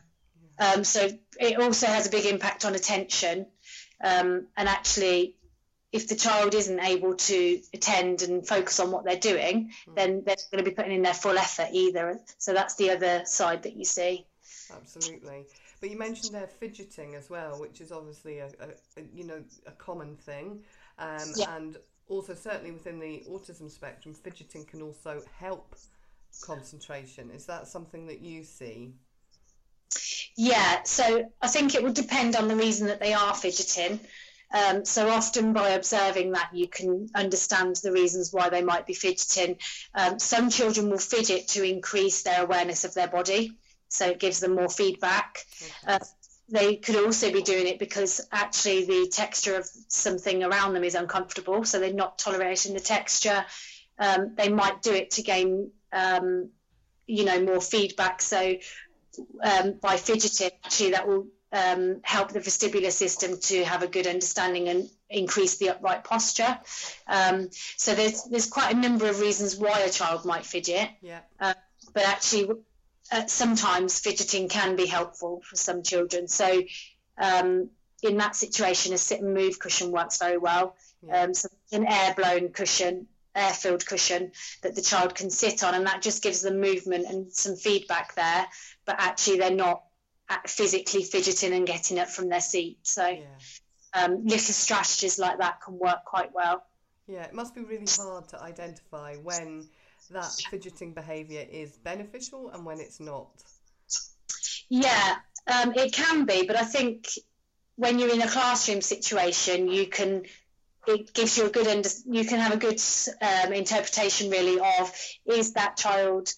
Um, 0.59 0.85
so 0.85 1.09
it 1.38 1.59
also 1.59 1.87
has 1.87 2.07
a 2.07 2.11
big 2.11 2.26
impact 2.26 2.64
on 2.64 2.74
attention. 2.74 3.46
Um, 4.03 4.46
and 4.57 4.68
actually 4.68 5.37
if 5.92 6.07
the 6.09 6.14
child 6.14 6.55
isn't 6.55 6.81
able 6.81 7.14
to 7.16 7.61
attend 7.74 8.22
and 8.22 8.46
focus 8.46 8.79
on 8.79 8.90
what 8.92 9.05
they're 9.05 9.16
doing 9.16 9.72
then 9.96 10.22
they're 10.24 10.37
going 10.53 10.64
to 10.64 10.70
be 10.70 10.74
putting 10.74 10.92
in 10.92 11.03
their 11.03 11.14
full 11.14 11.37
effort 11.37 11.68
either. 11.72 12.18
So 12.38 12.53
that's 12.55 12.76
the 12.76 12.90
other 12.90 13.22
side 13.26 13.64
that 13.64 13.76
you 13.76 13.85
see. 13.85 14.26
Absolutely. 14.72 15.46
But 15.80 15.90
you 15.90 15.96
mentioned 15.96 16.34
there 16.34 16.46
fidgeting 16.46 17.14
as 17.14 17.30
well, 17.30 17.58
which 17.58 17.80
is 17.80 17.90
obviously 17.90 18.38
a, 18.38 18.46
a, 18.46 19.00
a 19.00 19.04
you 19.14 19.24
know 19.24 19.42
a 19.66 19.72
common 19.72 20.16
thing, 20.16 20.62
um, 20.98 21.32
Yeah. 21.36 21.56
and 21.56 21.78
also 22.08 22.34
certainly 22.34 22.72
within 22.72 22.98
the 22.98 23.24
autism 23.30 23.70
spectrum, 23.70 24.14
fidgeting 24.14 24.64
can 24.66 24.82
also 24.82 25.22
help 25.38 25.74
concentration. 26.42 27.30
Is 27.30 27.46
that 27.46 27.66
something 27.68 28.06
that 28.06 28.20
you 28.20 28.44
see? 28.44 28.92
Yeah, 30.36 30.82
so 30.84 31.30
I 31.40 31.48
think 31.48 31.74
it 31.74 31.82
would 31.82 31.94
depend 31.94 32.36
on 32.36 32.48
the 32.48 32.56
reason 32.56 32.86
that 32.86 33.00
they 33.00 33.12
are 33.14 33.34
fidgeting. 33.34 34.00
Um, 34.52 34.84
so 34.84 35.08
often 35.08 35.52
by 35.52 35.70
observing 35.70 36.32
that, 36.32 36.50
you 36.52 36.66
can 36.66 37.08
understand 37.14 37.76
the 37.76 37.92
reasons 37.92 38.32
why 38.32 38.48
they 38.48 38.62
might 38.62 38.86
be 38.86 38.94
fidgeting. 38.94 39.58
Um, 39.94 40.18
some 40.18 40.50
children 40.50 40.90
will 40.90 40.98
fidget 40.98 41.48
to 41.48 41.62
increase 41.62 42.22
their 42.22 42.42
awareness 42.42 42.84
of 42.84 42.94
their 42.94 43.08
body, 43.08 43.52
so 43.90 44.07
it 44.07 44.18
gives 44.18 44.40
them 44.40 44.55
more 44.55 44.68
feedback. 44.68 45.44
Uh, 45.87 45.98
they 46.48 46.76
could 46.76 46.96
also 46.96 47.31
be 47.33 47.42
doing 47.42 47.66
it 47.66 47.79
because 47.79 48.20
actually 48.33 48.85
the 48.85 49.09
texture 49.12 49.57
of 49.57 49.68
something 49.88 50.42
around 50.42 50.72
them 50.74 50.85
is 50.85 50.94
uncomfortable, 50.94 51.64
so 51.64 51.79
they're 51.79 51.92
not 51.92 52.18
tolerating 52.18 52.72
the 52.74 52.81
texture. 52.81 53.44
Um, 53.98 54.35
they 54.37 54.48
might 54.48 54.83
do 54.83 54.92
it 54.92 55.12
to 55.12 55.22
gain, 55.22 55.70
um, 55.92 56.50
you 57.07 57.24
know, 57.24 57.42
more 57.42 57.61
feedback. 57.61 58.22
So 58.22 58.57
um, 59.42 59.74
by 59.81 59.96
fidgeting, 59.96 60.50
actually 60.64 60.92
that 60.92 61.07
will 61.07 61.26
um, 61.53 62.00
help 62.03 62.31
the 62.33 62.40
vestibular 62.40 62.92
system 62.92 63.38
to 63.40 63.64
have 63.64 63.83
a 63.83 63.88
good 63.88 64.07
understanding 64.07 64.68
and 64.68 64.88
increase 65.09 65.59
the 65.59 65.70
upright 65.70 66.05
posture. 66.05 66.59
Um, 67.07 67.48
so 67.76 67.94
there's 67.94 68.24
there's 68.24 68.46
quite 68.48 68.74
a 68.74 68.79
number 68.79 69.09
of 69.09 69.20
reasons 69.20 69.57
why 69.57 69.81
a 69.81 69.90
child 69.90 70.24
might 70.24 70.46
fidget, 70.46 70.88
Yeah. 71.03 71.20
but 71.38 72.05
actually 72.05 72.50
uh, 73.12 73.26
sometimes 73.26 73.98
fidgeting 73.98 74.48
can 74.48 74.76
be 74.76 74.86
helpful 74.86 75.42
for 75.48 75.56
some 75.56 75.82
children. 75.82 76.28
So 76.28 76.62
um, 77.18 77.70
in 78.02 78.16
that 78.18 78.36
situation, 78.36 78.92
a 78.92 78.98
sit 78.98 79.20
and 79.20 79.34
move 79.34 79.58
cushion 79.58 79.90
works 79.90 80.18
very 80.18 80.38
well. 80.38 80.76
Yeah. 81.02 81.22
Um, 81.22 81.34
so 81.34 81.48
an 81.72 81.86
air 81.86 82.14
blown 82.14 82.50
cushion, 82.50 83.06
air 83.34 83.52
filled 83.52 83.86
cushion 83.86 84.32
that 84.62 84.74
the 84.74 84.82
child 84.82 85.14
can 85.14 85.30
sit 85.30 85.62
on, 85.64 85.74
and 85.74 85.86
that 85.86 86.02
just 86.02 86.22
gives 86.22 86.42
them 86.42 86.60
movement 86.60 87.06
and 87.08 87.32
some 87.32 87.56
feedback 87.56 88.14
there. 88.14 88.46
But 88.84 88.96
actually, 88.98 89.38
they're 89.38 89.50
not 89.54 89.82
physically 90.46 91.02
fidgeting 91.02 91.52
and 91.52 91.66
getting 91.66 91.98
up 91.98 92.08
from 92.08 92.28
their 92.28 92.40
seat. 92.40 92.78
So 92.82 93.06
Yeah. 93.06 93.24
um, 93.94 94.24
little 94.24 94.54
strategies 94.54 95.18
like 95.18 95.38
that 95.38 95.60
can 95.60 95.78
work 95.78 96.04
quite 96.04 96.32
well. 96.32 96.64
Yeah, 97.08 97.24
it 97.24 97.34
must 97.34 97.54
be 97.54 97.62
really 97.62 97.86
hard 97.96 98.28
to 98.28 98.40
identify 98.40 99.16
when 99.16 99.68
that 100.11 100.31
fidgeting 100.51 100.94
behaviour 100.94 101.44
is 101.51 101.77
beneficial 101.79 102.51
and 102.51 102.64
when 102.64 102.81
it's 102.81 103.01
not. 103.01 103.29
Yeah, 104.68 105.16
um, 105.46 105.73
it 105.75 105.92
can 105.92 106.27
be, 106.27 106.46
but 106.46 106.57
I 106.57 106.64
think 106.64 107.09
when 107.77 107.99
you're 107.99 108.12
in 108.12 108.23
a 108.23 108.29
classroom 108.29 108.81
situation, 108.81 109.68
you 109.68 109.87
can 109.87 110.25
it 110.87 111.12
gives 111.12 111.37
you 111.37 111.46
a 111.46 111.51
good 111.51 111.66
under, 111.66 111.88
you 112.07 112.25
can 112.25 112.38
have 112.38 112.53
a 112.53 112.57
good 112.57 112.81
um, 113.20 113.53
interpretation 113.53 114.31
really 114.31 114.59
of 114.59 114.92
is 115.27 115.53
that 115.53 115.77
child 115.77 116.33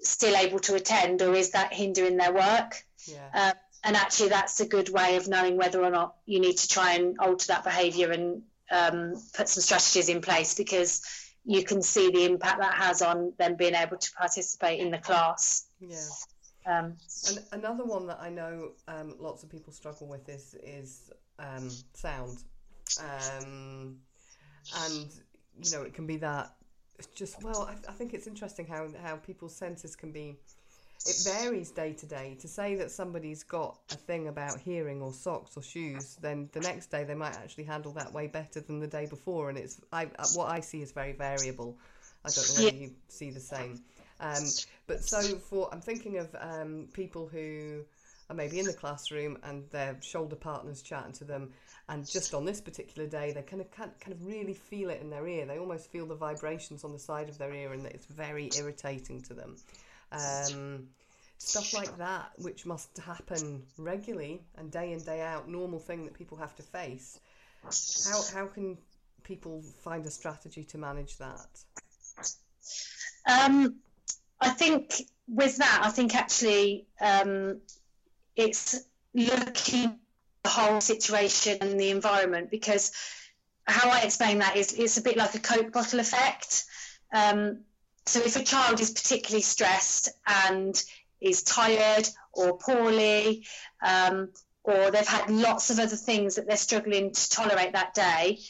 still 0.00 0.36
able 0.36 0.58
to 0.60 0.74
attend 0.74 1.22
or 1.22 1.34
is 1.34 1.50
that 1.50 1.72
hindering 1.72 2.16
their 2.16 2.32
work? 2.32 2.82
Yeah. 3.06 3.28
Uh, 3.34 3.52
and 3.82 3.96
actually, 3.96 4.28
that's 4.28 4.60
a 4.60 4.66
good 4.66 4.90
way 4.90 5.16
of 5.16 5.26
knowing 5.26 5.56
whether 5.56 5.82
or 5.82 5.90
not 5.90 6.14
you 6.26 6.38
need 6.38 6.58
to 6.58 6.68
try 6.68 6.94
and 6.94 7.18
alter 7.18 7.48
that 7.48 7.64
behaviour 7.64 8.10
and 8.10 8.42
um, 8.70 9.14
put 9.34 9.48
some 9.48 9.62
strategies 9.62 10.08
in 10.08 10.20
place 10.20 10.54
because 10.54 11.02
you 11.44 11.64
can 11.64 11.82
see 11.82 12.10
the 12.10 12.24
impact 12.24 12.60
that 12.60 12.74
has 12.74 13.02
on 13.02 13.32
them 13.38 13.56
being 13.56 13.74
able 13.74 13.96
to 13.96 14.12
participate 14.12 14.80
in 14.80 14.90
the 14.90 14.98
class. 14.98 15.66
Yeah. 15.80 15.96
Um, 16.66 16.96
And 17.28 17.42
another 17.52 17.84
one 17.84 18.06
that 18.06 18.18
I 18.20 18.28
know 18.28 18.72
um, 18.86 19.14
lots 19.18 19.42
of 19.42 19.50
people 19.50 19.72
struggle 19.72 20.06
with 20.06 20.28
is 20.28 20.54
is 20.62 21.10
um, 21.38 21.70
sound, 21.94 22.38
um, 23.00 23.96
and 24.84 25.08
you 25.62 25.70
know 25.72 25.82
it 25.82 25.94
can 25.94 26.06
be 26.06 26.18
that 26.18 26.54
just 27.14 27.42
well. 27.42 27.62
I, 27.62 27.90
I 27.90 27.92
think 27.92 28.12
it's 28.12 28.26
interesting 28.26 28.66
how 28.66 28.88
how 29.02 29.16
people's 29.16 29.56
senses 29.56 29.96
can 29.96 30.12
be. 30.12 30.38
It 31.06 31.16
varies 31.24 31.70
day 31.70 31.94
to 31.94 32.06
day. 32.06 32.36
To 32.40 32.48
say 32.48 32.74
that 32.74 32.90
somebody's 32.90 33.42
got 33.42 33.78
a 33.90 33.94
thing 33.94 34.28
about 34.28 34.60
hearing 34.60 35.00
or 35.00 35.14
socks 35.14 35.56
or 35.56 35.62
shoes, 35.62 36.18
then 36.20 36.50
the 36.52 36.60
next 36.60 36.90
day 36.90 37.04
they 37.04 37.14
might 37.14 37.34
actually 37.36 37.64
handle 37.64 37.92
that 37.92 38.12
way 38.12 38.26
better 38.26 38.60
than 38.60 38.80
the 38.80 38.86
day 38.86 39.06
before. 39.06 39.48
And 39.48 39.56
it's 39.56 39.80
I 39.92 40.10
uh, 40.18 40.26
what 40.34 40.50
I 40.50 40.60
see 40.60 40.82
is 40.82 40.92
very 40.92 41.12
variable. 41.12 41.78
I 42.24 42.28
don't 42.30 42.58
know 42.58 42.64
whether 42.66 42.76
you 42.76 42.90
see 43.08 43.30
the 43.30 43.40
same. 43.40 43.82
Um, 44.20 44.44
but 44.86 45.02
so 45.02 45.20
for 45.36 45.72
I'm 45.72 45.80
thinking 45.80 46.18
of 46.18 46.36
um, 46.38 46.88
people 46.92 47.26
who 47.26 47.82
are 48.28 48.36
maybe 48.36 48.58
in 48.58 48.66
the 48.66 48.74
classroom 48.74 49.38
and 49.42 49.64
their 49.70 49.96
shoulder 50.02 50.36
partners 50.36 50.82
chatting 50.82 51.14
to 51.14 51.24
them, 51.24 51.50
and 51.88 52.06
just 52.06 52.34
on 52.34 52.44
this 52.44 52.60
particular 52.60 53.08
day 53.08 53.32
they 53.32 53.40
kind 53.40 53.62
of 53.62 53.70
kind 53.70 53.90
kind 54.00 54.12
of 54.12 54.26
really 54.26 54.52
feel 54.52 54.90
it 54.90 55.00
in 55.00 55.08
their 55.08 55.26
ear. 55.26 55.46
They 55.46 55.58
almost 55.58 55.90
feel 55.90 56.04
the 56.04 56.14
vibrations 56.14 56.84
on 56.84 56.92
the 56.92 56.98
side 56.98 57.30
of 57.30 57.38
their 57.38 57.54
ear, 57.54 57.72
and 57.72 57.86
it's 57.86 58.04
very 58.04 58.50
irritating 58.58 59.22
to 59.22 59.32
them. 59.32 59.56
Um, 60.12 60.88
stuff 61.38 61.72
like 61.72 61.96
that, 61.98 62.32
which 62.36 62.66
must 62.66 62.96
happen 62.98 63.62
regularly 63.78 64.42
and 64.56 64.70
day 64.70 64.92
in 64.92 65.02
day 65.02 65.22
out, 65.22 65.48
normal 65.48 65.78
thing 65.78 66.04
that 66.04 66.14
people 66.14 66.36
have 66.36 66.54
to 66.56 66.62
face. 66.62 67.18
How 68.04 68.22
how 68.34 68.46
can 68.46 68.78
people 69.22 69.62
find 69.82 70.04
a 70.06 70.10
strategy 70.10 70.64
to 70.64 70.78
manage 70.78 71.18
that? 71.18 71.48
Um, 73.26 73.76
I 74.40 74.48
think 74.48 75.02
with 75.28 75.56
that, 75.58 75.80
I 75.82 75.90
think 75.90 76.14
actually 76.14 76.86
um, 77.00 77.60
it's 78.36 78.80
looking 79.14 79.98
the 80.42 80.48
whole 80.48 80.80
situation 80.80 81.58
and 81.60 81.78
the 81.78 81.90
environment 81.90 82.50
because 82.50 82.92
how 83.66 83.90
I 83.90 84.00
explain 84.00 84.38
that 84.38 84.56
is 84.56 84.72
it's 84.72 84.96
a 84.96 85.02
bit 85.02 85.16
like 85.16 85.34
a 85.34 85.38
Coke 85.38 85.72
bottle 85.72 86.00
effect. 86.00 86.64
Um, 87.12 87.60
so 88.10 88.18
if 88.20 88.34
a 88.34 88.42
child 88.42 88.80
is 88.80 88.90
particularly 88.90 89.42
stressed 89.42 90.08
and 90.26 90.82
is 91.20 91.44
tired 91.44 92.08
or 92.32 92.58
poorly, 92.58 93.46
um, 93.82 94.30
or 94.64 94.90
they've 94.90 95.06
had 95.06 95.30
lots 95.30 95.70
of 95.70 95.78
other 95.78 95.96
things 95.96 96.34
that 96.34 96.46
they're 96.46 96.56
struggling 96.56 97.12
to 97.12 97.30
tolerate 97.30 97.72
that 97.72 97.94
day, 97.94 98.40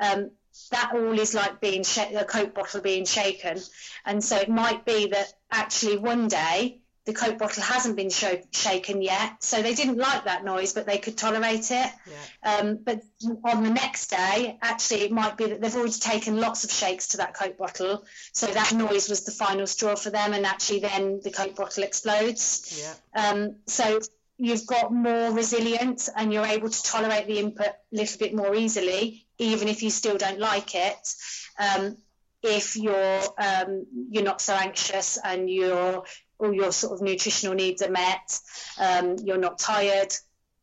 um, 0.00 0.30
that 0.70 0.92
all 0.94 1.18
is 1.18 1.34
like 1.34 1.62
being 1.62 1.82
sh- 1.82 2.12
a 2.14 2.26
Coke 2.26 2.54
bottle 2.54 2.82
being 2.82 3.06
shaken. 3.06 3.58
And 4.04 4.22
so 4.22 4.36
it 4.36 4.50
might 4.50 4.84
be 4.84 5.06
that 5.06 5.32
actually 5.50 5.96
one 5.96 6.28
day 6.28 6.82
the 7.06 7.12
Coke 7.12 7.38
bottle 7.38 7.62
hasn't 7.62 7.96
been 7.96 8.10
shaken 8.10 9.00
yet. 9.00 9.42
So 9.42 9.62
they 9.62 9.74
didn't 9.74 9.96
like 9.96 10.24
that 10.24 10.44
noise, 10.44 10.72
but 10.72 10.86
they 10.86 10.98
could 10.98 11.16
tolerate 11.16 11.70
it. 11.70 11.90
Yeah. 12.10 12.56
Um, 12.58 12.78
but 12.84 13.00
on 13.44 13.62
the 13.62 13.70
next 13.70 14.10
day, 14.10 14.58
actually, 14.60 15.02
it 15.02 15.12
might 15.12 15.36
be 15.36 15.46
that 15.46 15.60
they've 15.60 15.74
already 15.74 15.92
taken 15.92 16.40
lots 16.40 16.64
of 16.64 16.72
shakes 16.72 17.08
to 17.08 17.18
that 17.18 17.34
Coke 17.34 17.56
bottle. 17.56 18.04
So 18.32 18.48
that 18.48 18.72
noise 18.72 19.08
was 19.08 19.24
the 19.24 19.30
final 19.30 19.68
straw 19.68 19.94
for 19.94 20.10
them. 20.10 20.32
And 20.32 20.44
actually, 20.44 20.80
then 20.80 21.20
the 21.22 21.30
Coke 21.30 21.54
bottle 21.54 21.84
explodes. 21.84 22.82
Yeah. 22.82 23.30
Um, 23.30 23.56
so 23.66 24.00
you've 24.36 24.66
got 24.66 24.92
more 24.92 25.30
resilience 25.30 26.08
and 26.14 26.32
you're 26.32 26.44
able 26.44 26.70
to 26.70 26.82
tolerate 26.82 27.28
the 27.28 27.38
input 27.38 27.68
a 27.68 27.76
little 27.92 28.18
bit 28.18 28.34
more 28.34 28.54
easily, 28.56 29.26
even 29.38 29.68
if 29.68 29.84
you 29.84 29.90
still 29.90 30.18
don't 30.18 30.40
like 30.40 30.74
it. 30.74 31.14
Um, 31.58 31.98
if 32.42 32.76
you're 32.76 33.22
um, 33.38 33.86
you're 34.10 34.24
not 34.24 34.40
so 34.40 34.54
anxious 34.54 35.18
and 35.22 35.48
your 35.50 36.04
all 36.38 36.52
your 36.52 36.72
sort 36.72 36.92
of 36.92 37.02
nutritional 37.02 37.54
needs 37.54 37.82
are 37.82 37.90
met, 37.90 38.38
um, 38.78 39.16
you're 39.24 39.38
not 39.38 39.58
tired. 39.58 40.12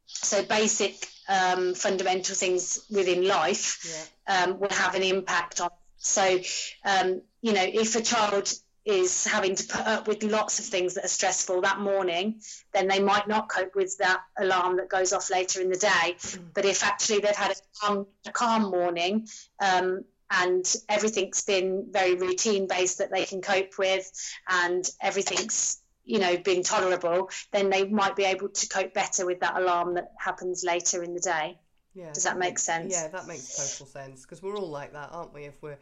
So 0.05 0.43
basic 0.43 1.07
um, 1.27 1.73
fundamental 1.73 2.35
things 2.35 2.85
within 2.91 3.27
life 3.27 4.07
Yeah. 4.27 4.43
um, 4.43 4.59
will 4.59 4.69
have 4.69 4.95
an 4.95 5.03
impact 5.03 5.61
on. 5.61 5.69
So, 5.97 6.39
um, 6.85 7.21
you 7.41 7.53
know, 7.53 7.63
if 7.63 7.95
a 7.95 8.01
child 8.01 8.53
is 8.85 9.25
having 9.25 9.55
to 9.55 9.63
put 9.63 9.87
up 9.87 10.07
with 10.09 10.21
lots 10.23 10.59
of 10.59 10.65
things 10.65 10.95
that 10.95 11.05
are 11.05 11.09
stressful 11.09 11.61
that 11.61 11.79
morning, 11.79 12.41
then 12.73 12.89
they 12.89 12.99
might 12.99 13.27
not 13.29 13.47
cope 13.47 13.73
with 13.75 13.97
that 13.99 14.19
alarm 14.37 14.75
that 14.77 14.89
goes 14.89 15.13
off 15.13 15.29
later 15.31 15.61
in 15.61 15.69
the 15.69 15.77
day. 15.77 16.17
But 16.53 16.65
if 16.65 16.83
actually 16.83 17.19
they've 17.19 17.35
had 17.35 17.51
a 17.51 17.55
calm, 17.81 18.07
a 18.27 18.31
calm 18.31 18.63
morning 18.63 19.27
um, 19.61 20.03
and 20.33 20.75
everything's 20.89 21.43
been 21.43 21.87
very 21.91 22.15
routine 22.15 22.67
based 22.67 22.97
that 22.97 23.11
they 23.11 23.25
can 23.25 23.41
cope 23.41 23.77
with, 23.77 24.11
and 24.49 24.89
everything's 25.01 25.79
you 26.05 26.19
know 26.19 26.35
been 26.37 26.63
tolerable, 26.63 27.29
then 27.51 27.69
they 27.69 27.85
might 27.85 28.15
be 28.15 28.25
able 28.25 28.49
to 28.49 28.67
cope 28.67 28.93
better 28.93 29.25
with 29.25 29.39
that 29.39 29.55
alarm 29.55 29.93
that 29.93 30.11
happens 30.19 30.63
later 30.63 31.03
in 31.03 31.13
the 31.13 31.19
day. 31.19 31.57
Yeah. 31.93 32.11
Does 32.11 32.23
that 32.23 32.37
make 32.37 32.57
sense? 32.57 32.93
Yeah, 32.93 33.07
that 33.09 33.27
makes 33.27 33.55
total 33.55 33.85
sense 33.85 34.23
because 34.23 34.41
we're 34.41 34.57
all 34.57 34.69
like 34.69 34.93
that, 34.93 35.09
aren't 35.11 35.33
we? 35.33 35.45
If 35.45 35.61
we're 35.61 35.77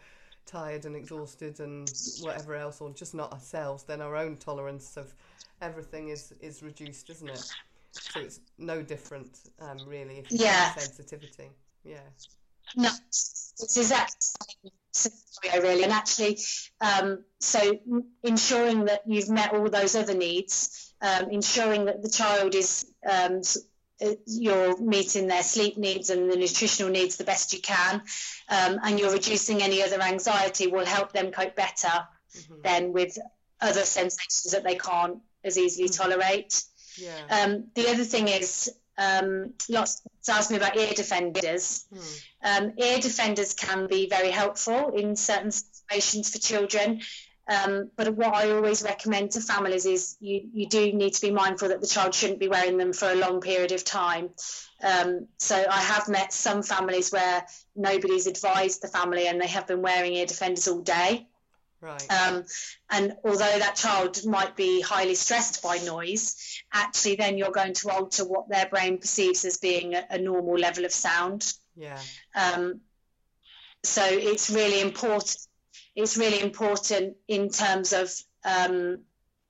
tired 0.46 0.86
and 0.86 0.96
exhausted 0.96 1.60
and 1.60 1.90
whatever 2.22 2.56
else, 2.56 2.82
or 2.82 2.92
just 2.92 3.16
not 3.16 3.32
ourselves, 3.32 3.84
then 3.84 4.02
our 4.02 4.16
own 4.18 4.36
tolerance 4.36 4.98
of 4.98 5.14
everything 5.62 6.10
is 6.10 6.34
is 6.42 6.62
reduced, 6.62 7.10
isn't 7.10 7.30
it? 7.30 7.52
So 7.94 8.20
it's 8.22 8.40
no 8.58 8.82
different, 8.82 9.38
um, 9.60 9.78
really, 9.86 10.20
if 10.20 10.32
you 10.32 10.40
Yeah. 10.40 10.70
have 10.70 10.82
sensitivity. 10.82 11.50
Yeah. 11.84 12.00
No, 12.76 12.90
it's 13.10 13.78
exactly 13.78 14.16
the 14.64 14.72
same 14.92 15.12
scenario 15.30 15.62
really, 15.62 15.84
and 15.84 15.94
actually, 15.94 16.40
um, 16.82 17.24
so 17.40 17.80
ensuring 18.24 18.86
that 18.86 19.02
you've 19.06 19.30
met 19.30 19.54
all 19.54 19.70
those 19.70 19.96
other 19.96 20.14
needs, 20.14 20.94
um, 21.02 21.30
ensuring 21.30 21.86
that 21.86 22.02
the 22.02 22.10
child 22.10 22.56
is 22.56 22.86
um, 23.10 23.42
uh, 24.04 24.14
you're 24.26 24.78
meeting 24.78 25.28
their 25.28 25.44
sleep 25.44 25.78
needs 25.78 26.10
and 26.10 26.32
the 26.32 26.36
nutritional 26.36 26.92
needs 26.92 27.18
the 27.18 27.24
best 27.24 27.54
you 27.54 27.62
can, 27.62 28.02
um, 28.50 28.80
and 28.84 29.00
you're 29.00 29.12
reducing 29.12 29.62
any 29.62 29.84
other 29.84 30.02
anxiety 30.02 30.68
will 30.68 30.86
help 30.86 31.12
them 31.14 31.32
cope 31.32 31.56
better 31.56 32.08
Mhm. 32.36 32.64
than 32.64 32.94
with 32.94 33.18
other 33.60 33.84
sensations 33.86 34.52
that 34.54 34.64
they 34.64 34.76
can't 34.76 35.20
as 35.44 35.58
easily 35.58 35.90
Mhm. 35.90 35.98
tolerate. 35.98 36.64
Yeah. 36.98 37.26
Um, 37.30 37.72
the 37.76 37.90
other 37.90 38.04
thing 38.04 38.28
is, 38.28 38.70
um, 39.02 39.54
lots 39.70 40.02
of 40.06 40.12
people 40.12 40.34
ask 40.34 40.52
me 40.52 40.58
about 40.58 40.78
ear 40.78 40.94
defenders. 40.94 41.86
Hmm. 41.92 42.00
Um, 42.44 42.74
ear 42.78 43.00
defenders 43.00 43.54
can 43.54 43.88
be 43.88 44.08
very 44.08 44.32
helpful 44.32 44.96
in 44.96 45.16
certain 45.16 45.52
situations 45.52 46.30
for 46.30 46.40
children. 46.40 47.02
Um, 47.48 47.90
but 47.98 48.16
what 48.16 48.34
I 48.34 48.52
always 48.52 48.84
recommend 48.84 49.32
to 49.32 49.42
families 49.42 49.86
is 49.86 50.16
you, 50.20 50.42
you 50.54 50.70
do 50.70 50.94
need 50.94 51.14
to 51.16 51.22
be 51.22 51.32
mindful 51.32 51.70
that 51.70 51.82
the 51.82 51.88
child 51.88 52.14
shouldn't 52.14 52.40
be 52.40 52.48
wearing 52.48 52.78
them 52.78 52.94
for 52.94 53.10
a 53.10 53.16
long 53.16 53.42
period 53.42 53.72
of 53.72 53.84
time. 53.84 54.30
Um, 54.84 55.28
so 55.38 55.56
I 55.56 55.82
have 55.82 56.08
met 56.08 56.32
some 56.32 56.64
families 56.64 57.12
where 57.12 57.46
nobody's 57.76 58.28
advised 58.28 58.82
the 58.82 58.88
family 58.88 59.28
and 59.28 59.42
they 59.42 59.48
have 59.48 59.68
been 59.68 59.82
wearing 59.82 60.14
ear 60.14 60.26
defenders 60.26 60.68
all 60.68 60.82
day. 60.82 61.28
Right. 61.82 62.06
Um, 62.12 62.44
and 62.92 63.16
although 63.24 63.60
that 63.60 63.76
child 63.76 64.24
might 64.26 64.56
be 64.56 64.82
highly 64.82 65.16
stressed 65.16 65.64
by 65.64 65.80
noise, 65.80 66.62
actually 66.72 67.16
then 67.16 67.40
you're 67.40 67.52
going 67.52 67.74
to 67.74 67.90
alter 67.90 68.24
what 68.24 68.50
their 68.50 68.68
brain 68.68 69.00
perceives 69.00 69.46
as 69.46 69.58
being 69.58 69.96
a, 69.96 70.06
a 70.12 70.18
normal 70.20 70.56
level 70.56 70.86
of 70.86 70.92
sound. 70.92 71.52
yeah. 71.76 72.00
Um, 72.36 72.82
so 73.84 74.04
it's 74.06 74.52
really 74.52 74.80
important. 74.80 75.38
It's 75.96 76.18
really 76.18 76.40
important 76.40 77.18
in 77.28 77.50
terms 77.50 77.94
of 77.94 78.14
um, 78.46 79.00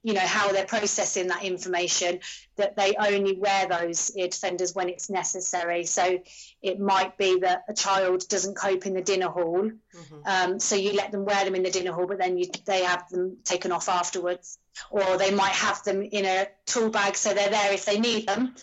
you 0.03 0.13
know 0.13 0.21
how 0.21 0.51
they're 0.51 0.65
processing 0.65 1.27
that 1.27 1.43
information 1.43 2.19
that 2.55 2.75
they 2.75 2.95
only 2.99 3.37
wear 3.37 3.67
those 3.67 4.15
ear 4.15 4.27
defenders 4.27 4.73
when 4.73 4.89
it's 4.89 5.09
necessary. 5.09 5.85
So 5.85 6.19
it 6.61 6.79
might 6.79 7.17
be 7.17 7.39
that 7.39 7.63
a 7.69 7.73
child 7.73 8.27
doesn't 8.27 8.55
cope 8.55 8.85
in 8.85 8.93
the 8.93 9.01
dinner 9.01 9.29
hall, 9.29 9.69
hmm 9.93 10.21
um, 10.25 10.59
so 10.59 10.75
you 10.75 10.93
let 10.93 11.11
them 11.11 11.25
wear 11.25 11.43
them 11.45 11.55
in 11.55 11.63
the 11.63 11.71
dinner 11.71 11.91
hall, 11.93 12.07
but 12.07 12.19
then 12.19 12.37
you, 12.37 12.45
they 12.65 12.83
have 12.83 13.09
them 13.09 13.37
taken 13.43 13.71
off 13.71 13.89
afterwards, 13.89 14.57
or 14.89 15.17
they 15.17 15.31
might 15.31 15.53
have 15.53 15.83
them 15.83 16.01
in 16.01 16.25
a 16.25 16.47
tool 16.65 16.89
bag 16.89 17.15
so 17.15 17.33
they're 17.33 17.49
there 17.49 17.73
if 17.73 17.85
they 17.85 17.99
need 17.99 18.27
them, 18.27 18.55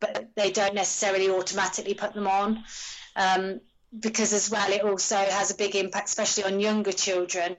but 0.00 0.30
they 0.34 0.50
don't 0.50 0.74
necessarily 0.74 1.30
automatically 1.30 1.94
put 1.94 2.12
them 2.14 2.26
on. 2.26 2.64
Um, 3.16 3.60
because 3.98 4.32
as 4.32 4.50
well, 4.50 4.70
it 4.70 4.82
also 4.82 5.16
has 5.16 5.50
a 5.50 5.56
big 5.56 5.74
impact, 5.74 6.08
especially 6.08 6.44
on 6.44 6.60
younger 6.60 6.92
children. 6.92 7.56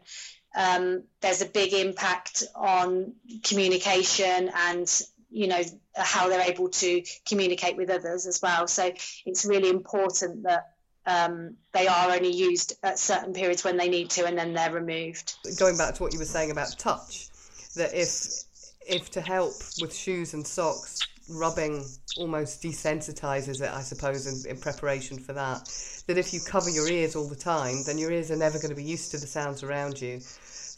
Um, 0.55 1.03
there's 1.21 1.41
a 1.41 1.45
big 1.45 1.73
impact 1.73 2.43
on 2.55 3.13
communication 3.43 4.51
and 4.53 5.01
you 5.29 5.47
know 5.47 5.61
how 5.95 6.27
they're 6.27 6.49
able 6.49 6.69
to 6.69 7.03
communicate 7.25 7.77
with 7.77 7.89
others 7.89 8.25
as 8.25 8.41
well. 8.41 8.67
So 8.67 8.91
it's 9.25 9.45
really 9.45 9.69
important 9.69 10.43
that 10.43 10.71
um, 11.05 11.55
they 11.71 11.87
are 11.87 12.11
only 12.11 12.33
used 12.33 12.73
at 12.83 12.99
certain 12.99 13.33
periods 13.33 13.63
when 13.63 13.77
they 13.77 13.89
need 13.89 14.09
to, 14.11 14.25
and 14.25 14.37
then 14.37 14.53
they're 14.53 14.71
removed. 14.71 15.35
Going 15.57 15.77
back 15.77 15.95
to 15.95 16.03
what 16.03 16.13
you 16.13 16.19
were 16.19 16.25
saying 16.25 16.51
about 16.51 16.77
touch, 16.77 17.29
that 17.75 17.93
if 17.93 18.43
if 18.87 19.09
to 19.11 19.21
help 19.21 19.53
with 19.79 19.95
shoes 19.95 20.33
and 20.33 20.45
socks, 20.45 20.99
rubbing 21.29 21.85
almost 22.17 22.61
desensitizes 22.61 23.61
it, 23.61 23.71
I 23.71 23.81
suppose, 23.81 24.45
in, 24.45 24.51
in 24.51 24.59
preparation 24.59 25.17
for 25.17 25.33
that. 25.33 25.69
That 26.07 26.17
if 26.17 26.33
you 26.33 26.41
cover 26.41 26.69
your 26.69 26.87
ears 26.87 27.15
all 27.15 27.27
the 27.27 27.35
time, 27.35 27.83
then 27.85 27.97
your 27.97 28.11
ears 28.11 28.31
are 28.31 28.37
never 28.37 28.57
going 28.57 28.69
to 28.69 28.75
be 28.75 28.83
used 28.83 29.11
to 29.11 29.17
the 29.17 29.27
sounds 29.27 29.63
around 29.63 30.01
you. 30.01 30.19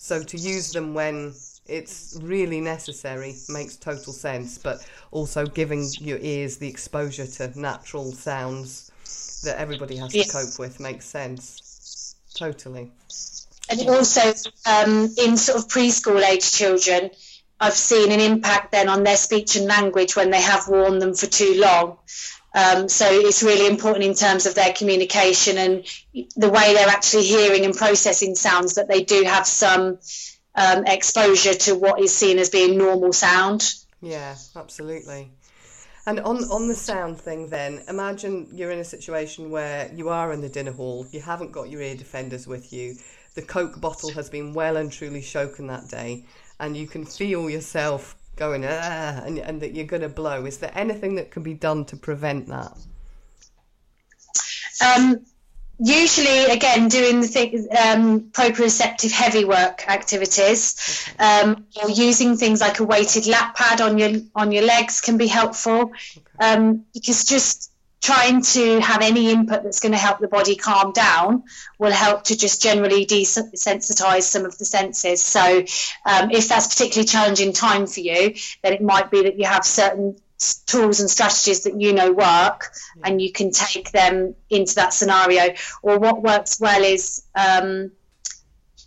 So 0.03 0.21
to 0.21 0.37
use 0.37 0.73
them 0.73 0.93
when 0.93 1.33
it's 1.65 2.19
really 2.21 2.59
necessary 2.59 3.35
makes 3.47 3.77
total 3.77 4.11
sense, 4.11 4.57
but 4.57 4.85
also 5.11 5.45
giving 5.45 5.87
your 5.97 6.17
ears 6.19 6.57
the 6.57 6.67
exposure 6.67 7.25
to 7.25 7.57
natural 7.57 8.11
sounds 8.11 8.91
that 9.45 9.57
everybody 9.57 9.95
has 9.95 10.11
to 10.11 10.27
cope 10.27 10.59
with 10.59 10.81
makes 10.81 11.05
sense. 11.05 12.17
Totally. 12.35 12.91
And 13.69 13.89
also, 13.89 14.33
um, 14.65 15.09
in 15.17 15.37
sort 15.37 15.59
of 15.59 15.69
preschool 15.69 16.21
age 16.21 16.51
children, 16.51 17.09
I've 17.61 17.71
seen 17.71 18.11
an 18.11 18.19
impact 18.19 18.73
then 18.73 18.89
on 18.89 19.05
their 19.05 19.15
speech 19.15 19.55
and 19.55 19.67
language 19.67 20.17
when 20.17 20.31
they 20.31 20.41
have 20.41 20.67
worn 20.67 20.99
them 20.99 21.13
for 21.13 21.27
too 21.27 21.53
long. 21.61 21.97
Um, 22.53 22.87
so 22.87 23.07
it's 23.09 23.41
really 23.41 23.67
important 23.67 24.03
in 24.03 24.13
terms 24.13 24.45
of 24.45 24.53
their 24.53 24.73
communication 24.73 25.57
and 25.57 25.85
the 26.35 26.49
way 26.49 26.73
they're 26.73 26.87
actually 26.87 27.23
hearing 27.23 27.65
and 27.65 27.75
processing 27.75 28.35
sounds 28.35 28.75
that 28.75 28.87
they 28.87 29.03
do 29.03 29.23
have 29.23 29.47
some 29.47 29.97
um, 30.55 30.85
exposure 30.85 31.55
to 31.55 31.75
what 31.75 31.99
is 31.99 32.15
seen 32.15 32.37
as 32.37 32.49
being 32.49 32.77
normal 32.77 33.11
sound. 33.11 33.73
Yeah, 34.01 34.35
absolutely. 34.55 35.31
And 36.05 36.19
on 36.19 36.43
on 36.51 36.67
the 36.67 36.75
sound 36.75 37.19
thing, 37.19 37.47
then 37.47 37.81
imagine 37.87 38.49
you're 38.53 38.71
in 38.71 38.79
a 38.79 38.83
situation 38.83 39.49
where 39.49 39.89
you 39.93 40.09
are 40.09 40.33
in 40.33 40.41
the 40.41 40.49
dinner 40.49 40.73
hall, 40.73 41.07
you 41.11 41.21
haven't 41.21 41.53
got 41.53 41.69
your 41.69 41.81
ear 41.81 41.95
defenders 41.95 42.45
with 42.45 42.73
you, 42.73 42.97
the 43.35 43.41
Coke 43.41 43.79
bottle 43.79 44.11
has 44.11 44.29
been 44.29 44.53
well 44.53 44.75
and 44.77 44.91
truly 44.91 45.21
shaken 45.21 45.67
that 45.67 45.87
day, 45.87 46.25
and 46.59 46.75
you 46.75 46.87
can 46.87 47.05
feel 47.05 47.49
yourself 47.49 48.15
going 48.35 48.65
ah, 48.65 49.21
and, 49.25 49.37
and 49.39 49.61
that 49.61 49.73
you're 49.73 49.85
going 49.85 50.01
to 50.01 50.09
blow. 50.09 50.45
Is 50.45 50.57
there 50.57 50.71
anything 50.75 51.15
that 51.15 51.31
can 51.31 51.43
be 51.43 51.53
done 51.53 51.85
to 51.85 51.97
prevent 51.97 52.47
that? 52.47 52.77
Um, 54.83 55.25
usually, 55.79 56.45
again, 56.45 56.87
doing 56.87 57.21
the 57.21 57.27
thing, 57.27 57.67
um, 57.71 58.21
proprioceptive 58.31 59.11
heavy 59.11 59.45
work 59.45 59.87
activities, 59.87 61.09
um, 61.19 61.65
or 61.81 61.89
using 61.89 62.37
things 62.37 62.61
like 62.61 62.79
a 62.79 62.83
weighted 62.83 63.27
lap 63.27 63.55
pad 63.55 63.81
on 63.81 63.97
your 63.97 64.21
on 64.35 64.51
your 64.51 64.63
legs 64.63 65.01
can 65.01 65.17
be 65.17 65.27
helpful. 65.27 65.91
Um, 66.39 66.85
because 66.93 67.25
just 67.25 67.72
trying 68.03 68.41
to 68.41 68.81
have 68.81 69.01
any 69.01 69.31
input 69.31 69.63
that's 69.63 69.79
going 69.79 69.93
to 69.93 69.97
help 69.97 70.19
the 70.19 70.27
body 70.27 70.57
calm 70.57 70.91
down 70.91 71.43
will 71.79 71.93
help 71.93 72.25
to 72.25 72.37
just 72.37 72.61
generally 72.61 73.05
desensitize 73.05 74.23
some 74.23 74.43
of 74.43 74.57
the 74.57 74.65
senses. 74.65 75.21
So, 75.21 75.63
um, 76.05 76.29
if 76.29 76.49
that's 76.49 76.67
particularly 76.67 77.07
challenging 77.07 77.53
time 77.53 77.87
for 77.87 78.01
you, 78.01 78.35
then 78.61 78.73
it 78.73 78.81
might 78.81 79.09
be 79.09 79.23
that 79.23 79.39
you 79.39 79.45
have 79.45 79.65
certain 79.65 80.17
tools 80.65 80.99
and 80.99 81.09
strategies 81.09 81.63
that 81.63 81.79
you 81.79 81.93
know 81.93 82.11
work 82.11 82.73
and 83.05 83.21
you 83.21 83.31
can 83.31 83.51
take 83.51 83.91
them 83.91 84.35
into 84.49 84.75
that 84.75 84.93
scenario. 84.93 85.53
Or 85.81 85.97
what 85.97 86.21
works 86.21 86.59
well 86.59 86.83
is 86.83 87.23
um, 87.33 87.93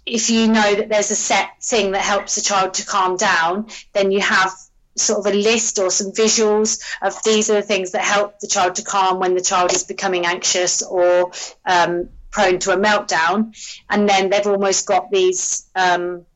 if 0.04 0.28
you 0.28 0.48
know 0.48 0.74
that 0.74 0.90
there's 0.90 1.10
a 1.10 1.16
set 1.16 1.62
thing 1.62 1.92
that 1.92 2.02
helps 2.02 2.36
a 2.36 2.42
child 2.42 2.74
to 2.74 2.84
calm 2.84 3.16
down, 3.16 3.68
then 3.94 4.12
you 4.12 4.20
have 4.20 4.52
sort 4.96 5.20
of 5.26 5.32
a 5.32 5.36
list 5.36 5.78
or 5.78 5.90
some 5.90 6.12
visuals 6.12 6.82
of 7.02 7.22
these 7.24 7.50
are 7.50 7.54
the 7.54 7.62
things 7.62 7.92
that 7.92 8.02
help 8.02 8.38
the 8.40 8.46
child 8.46 8.76
to 8.76 8.82
calm 8.82 9.20
when 9.20 9.34
the 9.34 9.40
child 9.40 9.72
is 9.72 9.84
becoming 9.84 10.26
anxious 10.26 10.82
or 10.82 11.32
um, 11.64 12.08
prone 12.30 12.58
to 12.60 12.72
a 12.72 12.76
meltdown. 12.76 13.54
And 13.88 14.08
then 14.08 14.30
they've 14.30 14.46
almost 14.46 14.86
got 14.86 15.10
these. 15.10 15.66
Um, 15.74 16.26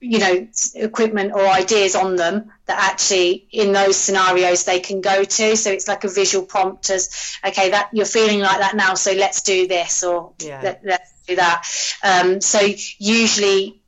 you 0.00 0.18
know 0.18 0.46
equipment 0.74 1.32
or 1.32 1.46
ideas 1.46 1.94
on 1.94 2.16
them 2.16 2.52
that 2.66 2.92
actually 2.92 3.48
in 3.50 3.72
those 3.72 3.96
scenarios 3.96 4.64
they 4.64 4.78
can 4.78 5.00
go 5.00 5.24
to 5.24 5.56
so 5.56 5.70
it's 5.70 5.88
like 5.88 6.04
a 6.04 6.08
visual 6.08 6.44
prompt 6.44 6.90
as 6.90 7.38
okay 7.46 7.70
that 7.70 7.88
you're 7.94 8.04
feeling 8.04 8.40
like 8.40 8.58
that 8.58 8.76
now 8.76 8.92
so 8.92 9.12
let's 9.12 9.40
do 9.42 9.66
this 9.66 10.04
or 10.04 10.34
Yeah. 10.40 10.60
let, 10.62 10.82
let's 10.84 11.10
do 11.26 11.36
that 11.36 11.66
um, 12.02 12.42
so 12.42 12.60
usually 12.98 13.80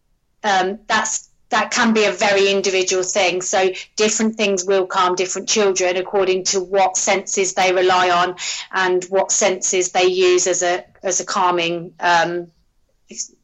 um, 0.42 0.78
that's 0.86 1.25
that 1.50 1.70
can 1.70 1.94
be 1.94 2.04
a 2.04 2.12
very 2.12 2.50
individual 2.50 3.02
thing. 3.02 3.40
So 3.42 3.70
different 3.94 4.36
things 4.36 4.64
will 4.64 4.86
calm 4.86 5.14
different 5.14 5.48
children 5.48 5.96
according 5.96 6.44
to 6.44 6.60
what 6.60 6.96
senses 6.96 7.54
they 7.54 7.72
rely 7.72 8.10
on 8.10 8.36
and 8.72 9.04
what 9.04 9.30
senses 9.30 9.92
they 9.92 10.06
use 10.06 10.46
as 10.46 10.62
a 10.62 10.84
as 11.02 11.20
a 11.20 11.24
calming 11.24 11.94
um, 12.00 12.48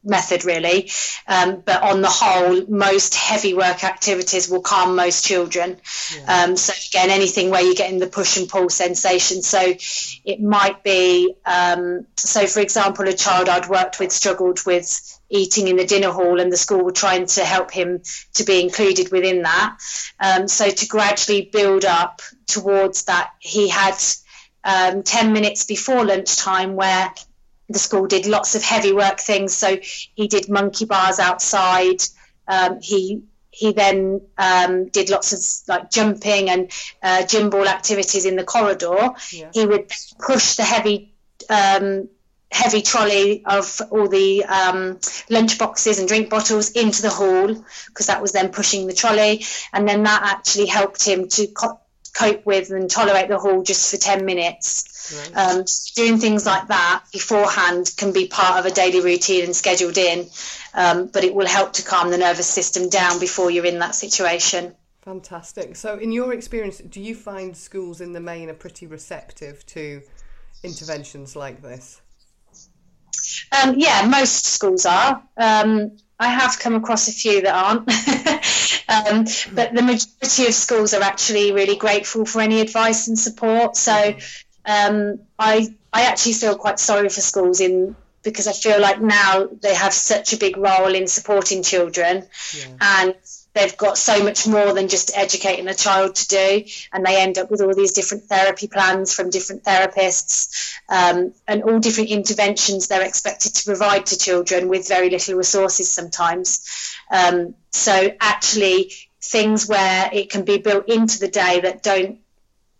method 0.02 0.44
really. 0.44 0.90
Um, 1.28 1.62
but 1.64 1.82
on 1.82 2.02
the 2.02 2.08
whole 2.10 2.66
most 2.66 3.14
heavy 3.14 3.54
work 3.54 3.84
activities 3.84 4.48
will 4.48 4.60
calm 4.60 4.96
most 4.96 5.24
children. 5.24 5.80
Yeah. 6.16 6.44
um, 6.44 6.56
so 6.56 6.72
again 6.90 7.10
anything 7.10 7.50
where 7.50 7.62
you're 7.62 7.74
getting 7.74 8.00
the 8.00 8.08
push 8.08 8.36
and 8.36 8.48
pull 8.48 8.68
sensation. 8.68 9.42
So 9.42 9.74
it 10.24 10.42
might 10.42 10.82
be 10.82 11.36
um, 11.46 12.06
so 12.16 12.46
for 12.46 12.60
example 12.60 13.06
a 13.08 13.12
child 13.12 13.48
i'd 13.48 13.68
worked 13.68 13.98
with 14.00 14.12
struggled 14.12 14.64
with 14.66 15.20
eating 15.32 15.66
in 15.66 15.76
the 15.76 15.86
dinner 15.86 16.10
hall 16.10 16.38
and 16.40 16.52
the 16.52 16.56
school 16.56 16.84
were 16.84 16.92
trying 16.92 17.26
to 17.26 17.44
help 17.44 17.70
him 17.70 18.02
to 18.34 18.44
be 18.44 18.60
included 18.60 19.10
within 19.10 19.42
that 19.42 19.76
um, 20.20 20.46
so 20.46 20.70
to 20.70 20.86
gradually 20.86 21.48
build 21.52 21.84
up 21.84 22.22
towards 22.46 23.04
that 23.04 23.30
he 23.40 23.68
had 23.68 23.96
um, 24.64 25.02
10 25.02 25.32
minutes 25.32 25.64
before 25.64 26.04
lunchtime 26.04 26.76
where 26.76 27.12
the 27.72 27.78
school 27.78 28.06
did 28.06 28.26
lots 28.26 28.54
of 28.54 28.62
heavy 28.62 28.92
work 28.92 29.20
things. 29.20 29.54
So 29.54 29.78
he 29.80 30.28
did 30.28 30.48
monkey 30.48 30.84
bars 30.84 31.18
outside. 31.18 32.02
Um, 32.46 32.80
he 32.80 33.22
he 33.50 33.72
then 33.72 34.22
um, 34.38 34.86
did 34.88 35.10
lots 35.10 35.32
of 35.32 35.68
like 35.68 35.90
jumping 35.90 36.48
and 36.48 36.70
uh, 37.02 37.26
gym 37.26 37.50
ball 37.50 37.68
activities 37.68 38.24
in 38.24 38.36
the 38.36 38.44
corridor. 38.44 39.10
Yeah. 39.30 39.50
He 39.52 39.66
would 39.66 39.90
push 40.18 40.56
the 40.56 40.62
heavy 40.62 41.14
um, 41.50 42.08
heavy 42.52 42.82
trolley 42.82 43.42
of 43.44 43.80
all 43.90 44.08
the 44.08 44.44
um, 44.44 44.98
lunch 45.30 45.58
boxes 45.58 45.98
and 45.98 46.08
drink 46.08 46.30
bottles 46.30 46.70
into 46.72 47.02
the 47.02 47.10
hall 47.10 47.48
because 47.86 48.06
that 48.06 48.20
was 48.20 48.32
then 48.32 48.50
pushing 48.50 48.86
the 48.86 48.92
trolley, 48.92 49.44
and 49.72 49.88
then 49.88 50.02
that 50.04 50.22
actually 50.22 50.66
helped 50.66 51.06
him 51.06 51.28
to 51.28 51.46
co- 51.48 51.80
cope 52.14 52.44
with 52.44 52.70
and 52.70 52.90
tolerate 52.90 53.28
the 53.28 53.38
hall 53.38 53.62
just 53.62 53.90
for 53.90 53.96
ten 53.96 54.24
minutes. 54.24 54.88
Right. 55.12 55.36
Um, 55.36 55.64
doing 55.96 56.18
things 56.18 56.46
like 56.46 56.68
that 56.68 57.04
beforehand 57.12 57.90
can 57.96 58.12
be 58.12 58.28
part 58.28 58.60
of 58.60 58.70
a 58.70 58.74
daily 58.74 59.00
routine 59.00 59.44
and 59.44 59.56
scheduled 59.56 59.98
in, 59.98 60.28
um, 60.74 61.08
but 61.08 61.24
it 61.24 61.34
will 61.34 61.46
help 61.46 61.72
to 61.74 61.82
calm 61.82 62.10
the 62.10 62.18
nervous 62.18 62.46
system 62.46 62.88
down 62.88 63.18
before 63.18 63.50
you're 63.50 63.66
in 63.66 63.80
that 63.80 63.94
situation. 63.94 64.74
Fantastic. 65.02 65.74
So, 65.74 65.98
in 65.98 66.12
your 66.12 66.32
experience, 66.32 66.78
do 66.78 67.00
you 67.00 67.16
find 67.16 67.56
schools 67.56 68.00
in 68.00 68.12
the 68.12 68.20
main 68.20 68.48
are 68.48 68.54
pretty 68.54 68.86
receptive 68.86 69.66
to 69.66 70.02
interventions 70.62 71.34
like 71.34 71.60
this? 71.60 72.01
Um, 73.62 73.74
yeah, 73.78 74.06
most 74.08 74.46
schools 74.46 74.86
are. 74.86 75.22
Um, 75.36 75.92
I 76.18 76.28
have 76.28 76.58
come 76.58 76.74
across 76.74 77.08
a 77.08 77.12
few 77.12 77.42
that 77.42 77.54
aren't, 77.54 77.80
um, 78.88 79.24
but 79.54 79.74
the 79.74 79.82
majority 79.82 80.46
of 80.46 80.54
schools 80.54 80.94
are 80.94 81.02
actually 81.02 81.50
really 81.50 81.74
grateful 81.76 82.24
for 82.24 82.40
any 82.40 82.60
advice 82.60 83.08
and 83.08 83.18
support. 83.18 83.76
So 83.76 83.92
mm-hmm 83.92 84.18
um, 84.64 85.20
I 85.38 85.74
I 85.92 86.02
actually 86.02 86.34
feel 86.34 86.56
quite 86.56 86.78
sorry 86.78 87.08
for 87.08 87.20
schools 87.20 87.60
in 87.60 87.96
because 88.22 88.46
I 88.46 88.52
feel 88.52 88.80
like 88.80 89.00
now 89.00 89.48
they 89.60 89.74
have 89.74 89.92
such 89.92 90.32
a 90.32 90.36
big 90.36 90.56
role 90.56 90.94
in 90.94 91.08
supporting 91.08 91.62
children, 91.62 92.24
yeah. 92.56 92.64
and 92.80 93.14
they've 93.54 93.76
got 93.76 93.98
so 93.98 94.22
much 94.22 94.46
more 94.46 94.72
than 94.72 94.88
just 94.88 95.10
educating 95.14 95.68
a 95.68 95.74
child 95.74 96.14
to 96.14 96.28
do, 96.28 96.64
and 96.92 97.04
they 97.04 97.20
end 97.20 97.38
up 97.38 97.50
with 97.50 97.60
all 97.60 97.74
these 97.74 97.92
different 97.92 98.24
therapy 98.24 98.66
plans 98.66 99.12
from 99.12 99.30
different 99.30 99.64
therapists, 99.64 100.74
um, 100.88 101.34
and 101.46 101.62
all 101.62 101.78
different 101.78 102.10
interventions 102.10 102.88
they're 102.88 103.06
expected 103.06 103.54
to 103.54 103.64
provide 103.64 104.06
to 104.06 104.18
children 104.18 104.68
with 104.68 104.88
very 104.88 105.10
little 105.10 105.34
resources 105.34 105.90
sometimes. 105.90 106.66
Um, 107.10 107.54
so 107.70 108.12
actually, 108.20 108.92
things 109.20 109.68
where 109.68 110.10
it 110.12 110.30
can 110.30 110.44
be 110.44 110.58
built 110.58 110.88
into 110.88 111.18
the 111.18 111.28
day 111.28 111.60
that 111.60 111.82
don't 111.82 112.21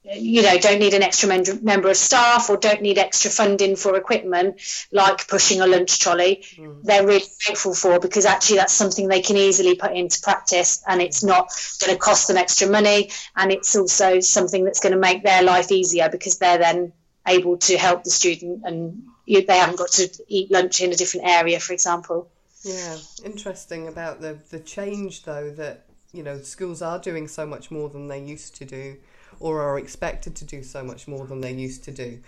you 0.05 0.43
know 0.43 0.59
don't 0.59 0.81
need 0.81 0.95
an 0.95 1.03
extra 1.03 1.29
member 1.63 1.89
of 1.89 1.97
staff 1.97 2.51
or 2.51 2.57
don't 2.57 2.83
need 2.83 2.99
extra 2.99 3.31
funding 3.31 3.77
for 3.77 3.97
equipment 3.97 4.61
like 4.91 5.29
pushing 5.29 5.61
a 5.61 5.67
lunch 5.67 6.01
trolley 6.01 6.45
mm. 6.57 6.83
they're 6.83 7.07
really 7.07 7.25
grateful 7.47 7.73
for 7.73 8.01
because 8.01 8.27
actually 8.27 8.57
that's 8.57 8.73
something 8.73 9.07
they 9.07 9.23
can 9.23 9.37
easily 9.37 9.77
put 9.77 9.93
into 9.93 10.21
practice 10.21 10.83
and 10.89 11.01
it's 11.01 11.23
not 11.23 11.49
going 11.81 11.93
to 11.93 11.99
cost 11.99 12.27
them 12.27 12.37
extra 12.37 12.69
money 12.69 13.11
and 13.37 13.53
it's 13.53 13.77
also 13.77 14.19
something 14.19 14.65
that's 14.65 14.81
going 14.81 14.93
to 14.93 14.99
make 14.99 15.23
their 15.23 15.43
life 15.43 15.71
easier 15.71 16.09
because 16.11 16.39
they're 16.39 16.59
then 16.59 16.93
able 17.29 17.57
to 17.57 17.79
help 17.79 18.03
the 18.03 18.11
student 18.11 18.63
and 18.65 19.05
you, 19.25 19.47
they 19.47 19.57
haven't 19.57 19.79
got 19.79 19.91
to 19.91 20.09
eat 20.27 20.51
lunch 20.51 20.81
in 20.81 20.93
a 20.93 20.97
different 20.97 21.27
area 21.29 21.61
for 21.61 21.73
example 21.73 22.29
yeah 22.65 22.97
interesting 23.25 23.87
about 23.87 24.21
the 24.21 24.37
the 24.51 24.59
change 24.59 25.23
though 25.23 25.51
that 25.51 25.85
you 26.13 26.25
know 26.25 26.39
schools 26.39 26.83
are 26.83 26.99
doing 26.99 27.29
so 27.29 27.47
much 27.47 27.71
more 27.71 27.89
than 27.89 28.09
they 28.09 28.21
used 28.21 28.57
to 28.57 28.65
do 28.65 28.97
or 29.43 29.61
are 29.61 29.79
expected 29.79 30.37
to 30.37 30.45
do 30.45 30.63
so 30.63 30.83
much 30.83 31.09
more 31.09 31.27
than 31.27 31.41
they 31.41 31.53
used 31.53 31.85
to 31.85 31.91
do. 31.91 32.19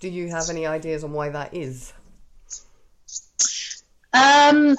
Do 0.00 0.08
you 0.08 0.28
have 0.28 0.50
any 0.50 0.66
ideas 0.66 1.04
on 1.04 1.12
why 1.12 1.30
that 1.30 1.54
is? 1.54 1.92
Um, 4.12 4.76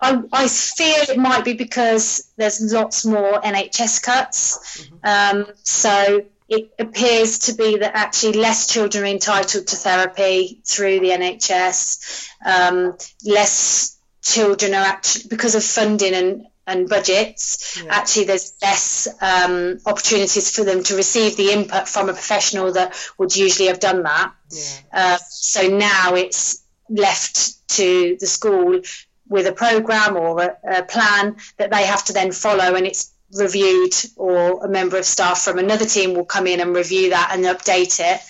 I, 0.00 0.22
I 0.32 0.48
fear 0.48 0.96
it 1.08 1.16
might 1.18 1.44
be 1.44 1.54
because 1.54 2.30
there's 2.36 2.72
lots 2.72 3.06
more 3.06 3.40
NHS 3.40 4.02
cuts. 4.02 4.88
Mm-hmm. 5.04 5.38
Um, 5.38 5.46
so 5.62 6.24
it 6.48 6.74
appears 6.78 7.38
to 7.40 7.54
be 7.54 7.78
that 7.78 7.96
actually 7.96 8.34
less 8.34 8.68
children 8.68 9.04
are 9.04 9.06
entitled 9.06 9.66
to 9.68 9.76
therapy 9.76 10.60
through 10.64 11.00
the 11.00 11.10
NHS. 11.10 12.28
Um, 12.44 12.98
less 13.24 13.98
children 14.22 14.74
are 14.74 14.84
actually, 14.84 15.28
because 15.28 15.54
of 15.54 15.64
funding 15.64 16.14
and 16.14 16.46
and 16.66 16.88
budgets, 16.88 17.82
yeah. 17.82 17.94
actually 17.94 18.24
there's 18.24 18.54
less 18.62 19.08
um, 19.20 19.78
opportunities 19.86 20.54
for 20.54 20.64
them 20.64 20.82
to 20.82 20.96
receive 20.96 21.36
the 21.36 21.50
input 21.52 21.88
from 21.88 22.08
a 22.08 22.12
professional 22.12 22.72
that 22.72 22.94
would 23.18 23.36
usually 23.36 23.68
have 23.68 23.80
done 23.80 24.02
that. 24.02 24.32
Yeah. 24.50 24.62
Uh, 24.92 25.18
so 25.28 25.68
now 25.68 26.14
it's 26.14 26.62
left 26.88 27.68
to 27.68 28.16
the 28.20 28.26
school 28.26 28.80
with 29.28 29.46
a 29.46 29.52
program 29.52 30.16
or 30.16 30.40
a, 30.42 30.78
a, 30.78 30.82
plan 30.82 31.36
that 31.56 31.70
they 31.70 31.84
have 31.84 32.04
to 32.04 32.12
then 32.12 32.30
follow, 32.30 32.74
and 32.74 32.86
it's 32.86 33.10
reviewed, 33.32 33.94
or 34.16 34.64
a 34.64 34.68
member 34.68 34.96
of 34.96 35.04
staff 35.04 35.42
from 35.42 35.58
another 35.58 35.86
team 35.86 36.14
will 36.14 36.24
come 36.24 36.46
in 36.46 36.60
and 36.60 36.74
review 36.74 37.10
that 37.10 37.30
and 37.32 37.44
update 37.44 38.00
it. 38.00 38.20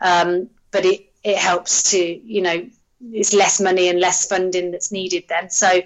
Um, 0.00 0.50
but 0.70 0.84
it 0.84 1.12
it 1.24 1.36
helps 1.36 1.90
to 1.90 1.98
you 1.98 2.42
know 2.42 2.68
it's 3.00 3.34
less 3.34 3.60
money 3.60 3.88
and 3.88 4.00
less 4.00 4.26
funding 4.26 4.70
that's 4.70 4.90
needed 4.90 5.24
then. 5.28 5.50
So, 5.50 5.82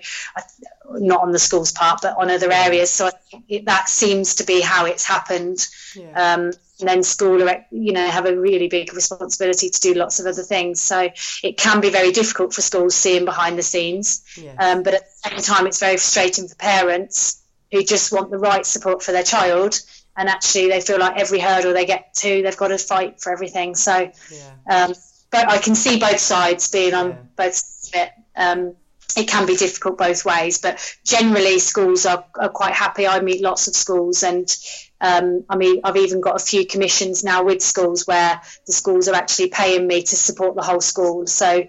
not 0.92 1.22
on 1.22 1.32
the 1.32 1.38
school's 1.38 1.72
part, 1.72 2.00
but 2.02 2.16
on 2.16 2.30
other 2.30 2.52
areas. 2.52 2.90
So 2.90 3.10
it, 3.48 3.64
that 3.66 3.88
seems 3.88 4.36
to 4.36 4.44
be 4.44 4.60
how 4.60 4.86
it's 4.86 5.04
happened. 5.04 5.66
Yeah. 5.94 6.34
Um, 6.34 6.52
and 6.80 6.88
then 6.88 7.02
school, 7.02 7.38
you 7.70 7.92
know, 7.92 8.06
have 8.06 8.26
a 8.26 8.38
really 8.38 8.68
big 8.68 8.94
responsibility 8.94 9.68
to 9.70 9.80
do 9.80 9.94
lots 9.94 10.18
of 10.18 10.26
other 10.26 10.42
things. 10.42 10.80
So 10.80 11.10
it 11.42 11.58
can 11.58 11.80
be 11.80 11.90
very 11.90 12.10
difficult 12.10 12.54
for 12.54 12.62
schools 12.62 12.94
seeing 12.94 13.24
behind 13.24 13.58
the 13.58 13.62
scenes. 13.62 14.24
Yeah. 14.36 14.54
Um, 14.58 14.82
but 14.82 14.94
at 14.94 15.02
the 15.02 15.30
same 15.30 15.42
time, 15.42 15.66
it's 15.66 15.78
very 15.78 15.96
frustrating 15.96 16.48
for 16.48 16.54
parents 16.56 17.42
who 17.70 17.82
just 17.84 18.12
want 18.12 18.30
the 18.30 18.38
right 18.38 18.64
support 18.64 19.02
for 19.02 19.12
their 19.12 19.22
child. 19.22 19.78
And 20.16 20.28
actually, 20.28 20.68
they 20.68 20.80
feel 20.80 20.98
like 20.98 21.18
every 21.18 21.38
hurdle 21.38 21.72
they 21.72 21.86
get 21.86 22.14
to, 22.14 22.42
they've 22.42 22.56
got 22.56 22.68
to 22.68 22.78
fight 22.78 23.20
for 23.20 23.30
everything. 23.30 23.74
So, 23.74 24.10
yeah. 24.32 24.86
um, 24.86 24.94
but 25.30 25.48
I 25.48 25.58
can 25.58 25.74
see 25.74 25.98
both 25.98 26.18
sides 26.18 26.70
being 26.70 26.94
on 26.94 27.28
both 27.36 27.54
sides 27.54 27.90
of 27.92 28.00
it. 28.00 28.10
Um, 28.36 28.76
it 29.16 29.28
can 29.28 29.46
be 29.46 29.56
difficult 29.56 29.98
both 29.98 30.24
ways, 30.24 30.58
but 30.58 30.96
generally 31.04 31.58
schools 31.58 32.06
are, 32.06 32.24
are 32.38 32.48
quite 32.48 32.74
happy. 32.74 33.06
I 33.06 33.20
meet 33.20 33.42
lots 33.42 33.66
of 33.66 33.74
schools, 33.74 34.22
and 34.22 34.56
um, 35.00 35.44
I 35.48 35.56
mean, 35.56 35.80
I've 35.82 35.96
even 35.96 36.20
got 36.20 36.40
a 36.40 36.44
few 36.44 36.64
commissions 36.66 37.24
now 37.24 37.42
with 37.42 37.60
schools 37.60 38.06
where 38.06 38.40
the 38.66 38.72
schools 38.72 39.08
are 39.08 39.14
actually 39.14 39.48
paying 39.48 39.86
me 39.86 40.02
to 40.02 40.16
support 40.16 40.54
the 40.54 40.62
whole 40.62 40.80
school. 40.80 41.26
So, 41.26 41.64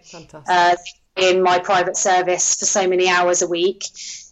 uh, 0.48 0.76
in 1.16 1.42
my 1.42 1.60
private 1.60 1.98
service 1.98 2.56
for 2.56 2.66
so 2.66 2.88
many 2.88 3.10
hours 3.10 3.42
a 3.42 3.48
week. 3.48 3.84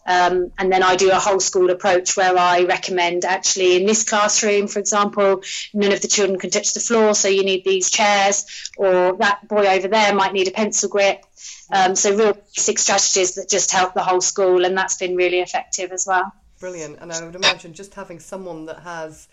Um, 0.10 0.52
and 0.58 0.72
then 0.72 0.82
I 0.82 0.96
do 0.96 1.12
a 1.12 1.20
whole 1.20 1.40
school 1.40 1.70
approach 1.70 2.18
where 2.18 2.36
I 2.36 2.64
recommend 2.64 3.26
actually 3.26 3.76
in 3.76 3.86
this 3.86 4.04
classroom, 4.10 4.68
for 4.68 4.80
example, 4.80 5.44
none 5.72 5.92
of 5.92 6.02
the 6.02 6.08
children 6.08 6.40
can 6.40 6.50
touch 6.50 6.74
the 6.74 6.80
floor, 6.80 7.14
so 7.14 7.28
you 7.28 7.44
need 7.44 7.64
these 7.64 7.92
chairs, 7.92 8.72
or 8.76 9.16
that 9.18 9.48
boy 9.48 9.68
over 9.68 9.88
there 9.88 10.16
might 10.16 10.34
need 10.34 10.48
a 10.48 10.52
pencil 10.52 10.90
grip. 10.90 11.24
Um, 11.72 11.96
so 11.96 12.16
real 12.16 12.34
basic 12.34 12.80
strategies 12.80 13.36
that 13.36 13.48
just 13.50 13.70
help 13.70 13.94
the 13.94 14.02
whole 14.02 14.20
school, 14.20 14.66
and 14.66 14.76
that's 14.76 14.98
been 14.98 15.16
really 15.16 15.42
effective 15.42 15.92
as 15.92 16.08
well. 16.08 16.34
Brilliant, 16.60 16.98
and 17.00 17.14
I 17.14 17.24
would 17.24 17.36
imagine 17.36 17.74
just 17.74 17.94
having 17.94 18.20
someone 18.20 18.66
that 18.66 18.80
has 18.80 19.28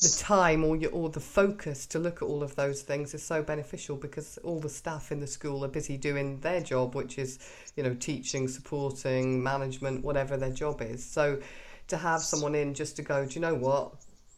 the 0.00 0.16
time 0.16 0.64
or 0.64 0.76
your, 0.76 0.92
or 0.92 1.08
the 1.08 1.20
focus 1.20 1.84
to 1.86 1.98
look 1.98 2.22
at 2.22 2.24
all 2.24 2.42
of 2.42 2.54
those 2.54 2.82
things 2.82 3.14
is 3.14 3.22
so 3.22 3.42
beneficial 3.42 3.96
because 3.96 4.38
all 4.44 4.60
the 4.60 4.68
staff 4.68 5.10
in 5.10 5.18
the 5.18 5.26
school 5.26 5.64
are 5.64 5.68
busy 5.68 5.96
doing 5.96 6.38
their 6.40 6.60
job, 6.60 6.94
which 6.94 7.18
is 7.18 7.38
you 7.74 7.82
know 7.82 7.94
teaching, 7.94 8.46
supporting, 8.46 9.42
management, 9.42 10.04
whatever 10.04 10.36
their 10.36 10.52
job 10.52 10.80
is. 10.82 11.04
So 11.04 11.40
to 11.88 11.96
have 11.96 12.20
someone 12.20 12.54
in 12.54 12.74
just 12.74 12.96
to 12.96 13.02
go, 13.02 13.26
do 13.26 13.34
you 13.34 13.40
know 13.40 13.54
what? 13.54 13.92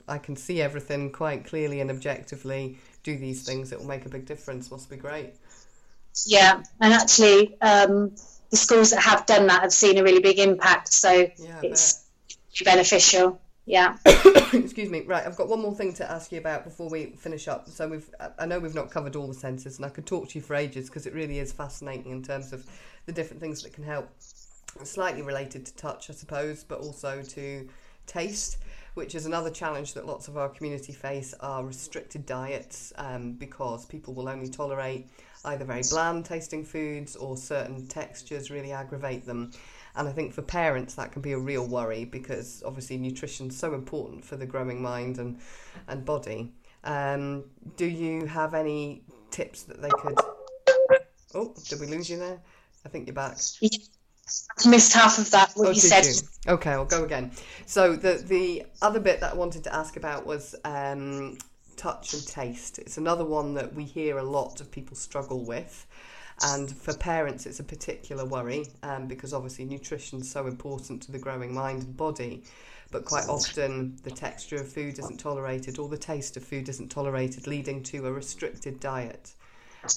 I 0.08 0.18
can 0.18 0.34
see 0.34 0.62
everything 0.62 1.12
quite 1.12 1.44
clearly 1.44 1.80
and 1.80 1.90
objectively. 1.90 2.78
Do 3.02 3.16
these 3.18 3.44
things; 3.44 3.72
it 3.72 3.78
will 3.78 3.86
make 3.86 4.06
a 4.06 4.10
big 4.10 4.24
difference. 4.24 4.70
Must 4.70 4.88
be 4.88 4.96
great. 4.96 5.34
Yeah, 6.24 6.62
and 6.80 6.92
actually, 6.92 7.60
um, 7.60 8.14
the 8.50 8.56
schools 8.56 8.90
that 8.90 9.02
have 9.02 9.26
done 9.26 9.46
that 9.46 9.62
have 9.62 9.72
seen 9.72 9.98
a 9.98 10.02
really 10.02 10.20
big 10.20 10.38
impact. 10.38 10.92
So 10.92 11.28
yeah, 11.36 11.60
it's 11.62 12.04
beneficial. 12.64 13.40
Yeah. 13.66 13.96
Excuse 14.52 14.90
me. 14.90 15.02
Right, 15.02 15.24
I've 15.26 15.36
got 15.36 15.48
one 15.48 15.60
more 15.60 15.74
thing 15.74 15.92
to 15.94 16.10
ask 16.10 16.32
you 16.32 16.38
about 16.38 16.64
before 16.64 16.88
we 16.88 17.06
finish 17.18 17.46
up. 17.48 17.68
So 17.68 17.88
we've, 17.88 18.10
I 18.38 18.46
know 18.46 18.58
we've 18.58 18.74
not 18.74 18.90
covered 18.90 19.16
all 19.16 19.28
the 19.28 19.34
senses, 19.34 19.76
and 19.76 19.86
I 19.86 19.90
could 19.90 20.06
talk 20.06 20.28
to 20.30 20.38
you 20.38 20.42
for 20.42 20.54
ages 20.54 20.88
because 20.88 21.06
it 21.06 21.14
really 21.14 21.38
is 21.38 21.52
fascinating 21.52 22.10
in 22.10 22.22
terms 22.22 22.52
of 22.52 22.66
the 23.06 23.12
different 23.12 23.40
things 23.40 23.62
that 23.62 23.72
can 23.72 23.84
help. 23.84 24.08
Slightly 24.84 25.22
related 25.22 25.66
to 25.66 25.74
touch, 25.76 26.10
I 26.10 26.14
suppose, 26.14 26.64
but 26.64 26.80
also 26.80 27.22
to 27.22 27.68
taste, 28.06 28.58
which 28.94 29.14
is 29.14 29.26
another 29.26 29.50
challenge 29.50 29.94
that 29.94 30.06
lots 30.06 30.28
of 30.28 30.36
our 30.36 30.48
community 30.48 30.92
face 30.92 31.34
are 31.40 31.64
restricted 31.64 32.26
diets 32.26 32.92
um, 32.96 33.32
because 33.32 33.84
people 33.86 34.14
will 34.14 34.28
only 34.28 34.48
tolerate 34.48 35.08
either 35.44 35.64
very 35.64 35.82
bland 35.90 36.24
tasting 36.24 36.64
foods 36.64 37.16
or 37.16 37.36
certain 37.36 37.86
textures 37.86 38.50
really 38.50 38.72
aggravate 38.72 39.24
them. 39.24 39.52
And 39.96 40.08
I 40.08 40.12
think 40.12 40.32
for 40.32 40.42
parents 40.42 40.94
that 40.94 41.12
can 41.12 41.22
be 41.22 41.32
a 41.32 41.38
real 41.38 41.66
worry 41.66 42.04
because 42.04 42.62
obviously 42.64 42.96
nutrition's 42.96 43.56
so 43.56 43.74
important 43.74 44.24
for 44.24 44.36
the 44.36 44.46
growing 44.46 44.80
mind 44.80 45.18
and, 45.18 45.38
and 45.88 46.04
body. 46.04 46.52
Um, 46.84 47.44
do 47.76 47.86
you 47.86 48.26
have 48.26 48.54
any 48.54 49.02
tips 49.30 49.64
that 49.64 49.82
they 49.82 49.90
could? 49.90 50.18
Oh, 51.34 51.54
did 51.68 51.80
we 51.80 51.86
lose 51.86 52.08
you 52.10 52.18
there? 52.18 52.40
I 52.84 52.88
think 52.88 53.06
you're 53.06 53.14
back. 53.14 53.36
missed 54.66 54.92
half 54.92 55.18
of 55.18 55.30
that 55.30 55.52
what 55.54 55.68
Oh, 55.68 55.70
you 55.70 55.80
said. 55.80 56.04
you? 56.06 56.52
Okay, 56.52 56.70
I'll 56.70 56.84
go 56.84 57.04
again. 57.04 57.32
So 57.66 57.96
the 57.96 58.14
the 58.26 58.64
other 58.82 59.00
bit 59.00 59.20
that 59.20 59.32
I 59.32 59.36
wanted 59.36 59.64
to 59.64 59.74
ask 59.74 59.96
about 59.96 60.26
was 60.26 60.54
um, 60.64 61.38
touch 61.76 62.14
and 62.14 62.26
taste. 62.26 62.78
It's 62.78 62.98
another 62.98 63.24
one 63.24 63.54
that 63.54 63.74
we 63.74 63.84
hear 63.84 64.18
a 64.18 64.22
lot 64.22 64.60
of 64.60 64.70
people 64.70 64.96
struggle 64.96 65.44
with, 65.44 65.86
and 66.42 66.74
for 66.74 66.94
parents, 66.94 67.46
it's 67.46 67.60
a 67.60 67.64
particular 67.64 68.24
worry 68.24 68.66
um, 68.82 69.06
because 69.06 69.34
obviously 69.34 69.64
nutrition 69.64 70.20
is 70.20 70.30
so 70.30 70.46
important 70.46 71.02
to 71.02 71.12
the 71.12 71.18
growing 71.18 71.52
mind 71.52 71.82
and 71.82 71.96
body. 71.96 72.44
But 72.90 73.04
quite 73.04 73.28
often, 73.28 73.96
the 74.02 74.10
texture 74.10 74.56
of 74.56 74.68
food 74.68 74.98
isn't 74.98 75.18
tolerated, 75.18 75.78
or 75.78 75.88
the 75.88 75.98
taste 75.98 76.36
of 76.36 76.42
food 76.42 76.68
isn't 76.68 76.90
tolerated, 76.90 77.46
leading 77.46 77.82
to 77.84 78.06
a 78.06 78.12
restricted 78.12 78.80
diet. 78.80 79.32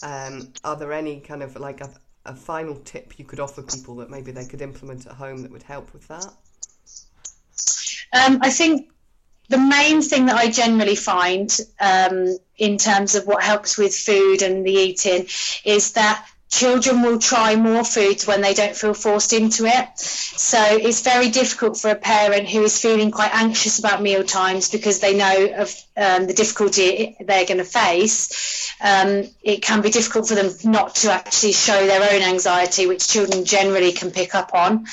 Um, 0.03 0.53
are 0.63 0.75
there 0.75 0.93
any 0.93 1.19
kind 1.19 1.41
of 1.41 1.55
like 1.59 1.81
a, 1.81 1.89
a 2.25 2.35
final 2.35 2.75
tip 2.75 3.17
you 3.17 3.25
could 3.25 3.39
offer 3.39 3.63
people 3.63 3.95
that 3.95 4.11
maybe 4.11 4.31
they 4.31 4.45
could 4.45 4.61
implement 4.61 5.07
at 5.07 5.13
home 5.13 5.41
that 5.41 5.51
would 5.51 5.63
help 5.63 5.91
with 5.91 6.07
that? 6.07 6.33
Um, 8.13 8.39
I 8.41 8.51
think 8.51 8.91
the 9.49 9.57
main 9.57 10.01
thing 10.01 10.27
that 10.27 10.35
I 10.35 10.49
generally 10.49 10.95
find 10.95 11.55
um, 11.79 12.37
in 12.57 12.77
terms 12.77 13.15
of 13.15 13.25
what 13.25 13.43
helps 13.43 13.77
with 13.77 13.95
food 13.95 14.41
and 14.41 14.65
the 14.65 14.71
eating 14.71 15.27
is 15.65 15.93
that 15.93 16.25
children 16.53 17.01
will 17.01 17.17
try 17.17 17.55
more 17.55 17.83
foods 17.83 18.27
when 18.27 18.41
they 18.41 18.53
don't 18.53 18.75
feel 18.75 18.93
forced 18.93 19.33
into 19.33 19.65
it. 19.65 19.97
So 19.97 20.59
it's 20.61 21.01
very 21.01 21.29
difficult 21.29 21.77
for 21.77 21.89
a 21.89 21.95
parent 21.95 22.47
who 22.47 22.61
is 22.61 22.79
feeling 22.79 23.09
quite 23.09 23.33
anxious 23.33 23.79
about 23.79 24.03
meal 24.03 24.23
times 24.23 24.69
because 24.69 24.99
they 24.99 25.17
know 25.17 25.47
of 25.57 25.75
um, 25.97 26.27
the 26.27 26.33
difficulty 26.35 27.17
they're 27.19 27.47
going 27.47 27.57
to 27.57 27.63
face. 27.63 28.71
Um, 28.79 29.23
it 29.41 29.63
can 29.63 29.81
be 29.81 29.89
difficult 29.89 30.27
for 30.27 30.35
them 30.35 30.51
not 30.63 30.93
to 30.97 31.11
actually 31.11 31.53
show 31.53 31.87
their 31.87 32.13
own 32.13 32.21
anxiety, 32.21 32.85
which 32.85 33.07
children 33.07 33.45
generally 33.45 33.91
can 33.91 34.11
pick 34.11 34.35
up 34.35 34.53
on. 34.53 34.85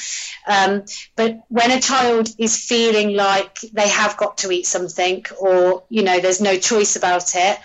Um, 0.47 0.85
but 1.15 1.41
when 1.49 1.71
a 1.73 1.81
child 1.81 2.31
is 2.39 2.57
feeling 2.57 3.15
like 3.15 3.61
they 3.73 3.89
have 3.89 4.17
got 4.17 4.39
to 4.39 4.51
eat 4.51 4.65
something 4.65 5.27
or, 5.39 5.83
you 5.91 6.05
know, 6.05 6.21
there's 6.21 6.41
no 6.41 6.57
choice 6.57 6.97
about 6.97 7.35
it, 7.35 7.59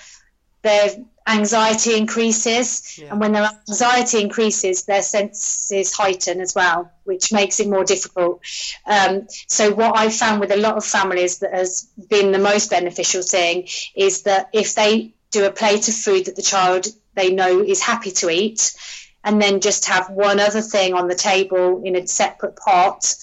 their 0.65 0.89
anxiety 1.27 1.95
increases. 1.95 2.97
Yeah. 2.97 3.11
And 3.11 3.19
when 3.19 3.31
their 3.31 3.49
anxiety 3.69 4.19
increases, 4.19 4.85
their 4.85 5.01
senses 5.01 5.93
heighten 5.93 6.41
as 6.41 6.53
well, 6.55 6.91
which 7.03 7.31
makes 7.31 7.59
it 7.59 7.69
more 7.69 7.83
difficult. 7.83 8.41
Um, 8.85 9.27
so, 9.47 9.73
what 9.73 9.97
I've 9.97 10.15
found 10.15 10.39
with 10.41 10.51
a 10.51 10.57
lot 10.57 10.75
of 10.75 10.83
families 10.83 11.39
that 11.39 11.53
has 11.53 11.87
been 12.09 12.31
the 12.31 12.39
most 12.39 12.69
beneficial 12.69 13.21
thing 13.21 13.67
is 13.95 14.23
that 14.23 14.49
if 14.53 14.75
they 14.75 15.13
do 15.31 15.45
a 15.45 15.51
plate 15.51 15.87
of 15.87 15.95
food 15.95 16.25
that 16.25 16.35
the 16.35 16.41
child 16.41 16.87
they 17.13 17.31
know 17.31 17.61
is 17.61 17.81
happy 17.81 18.11
to 18.11 18.29
eat, 18.29 18.75
and 19.23 19.41
then 19.41 19.59
just 19.59 19.85
have 19.85 20.09
one 20.09 20.39
other 20.39 20.61
thing 20.61 20.93
on 20.93 21.07
the 21.07 21.15
table 21.15 21.81
in 21.83 21.95
a 21.95 22.07
separate 22.07 22.55
pot, 22.55 23.15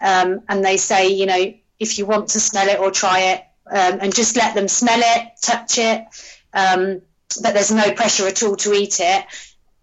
um, 0.00 0.40
and 0.48 0.64
they 0.64 0.76
say, 0.76 1.08
you 1.08 1.26
know, 1.26 1.54
if 1.78 1.98
you 1.98 2.06
want 2.06 2.30
to 2.30 2.40
smell 2.40 2.68
it 2.68 2.78
or 2.78 2.90
try 2.90 3.18
it, 3.32 3.44
um, 3.70 3.98
and 4.00 4.14
just 4.14 4.36
let 4.36 4.54
them 4.54 4.68
smell 4.68 5.00
it, 5.00 5.28
touch 5.42 5.78
it, 5.78 6.06
um, 6.52 7.02
but 7.42 7.54
there's 7.54 7.70
no 7.70 7.92
pressure 7.92 8.26
at 8.26 8.42
all 8.42 8.56
to 8.56 8.72
eat 8.72 9.00
it. 9.00 9.24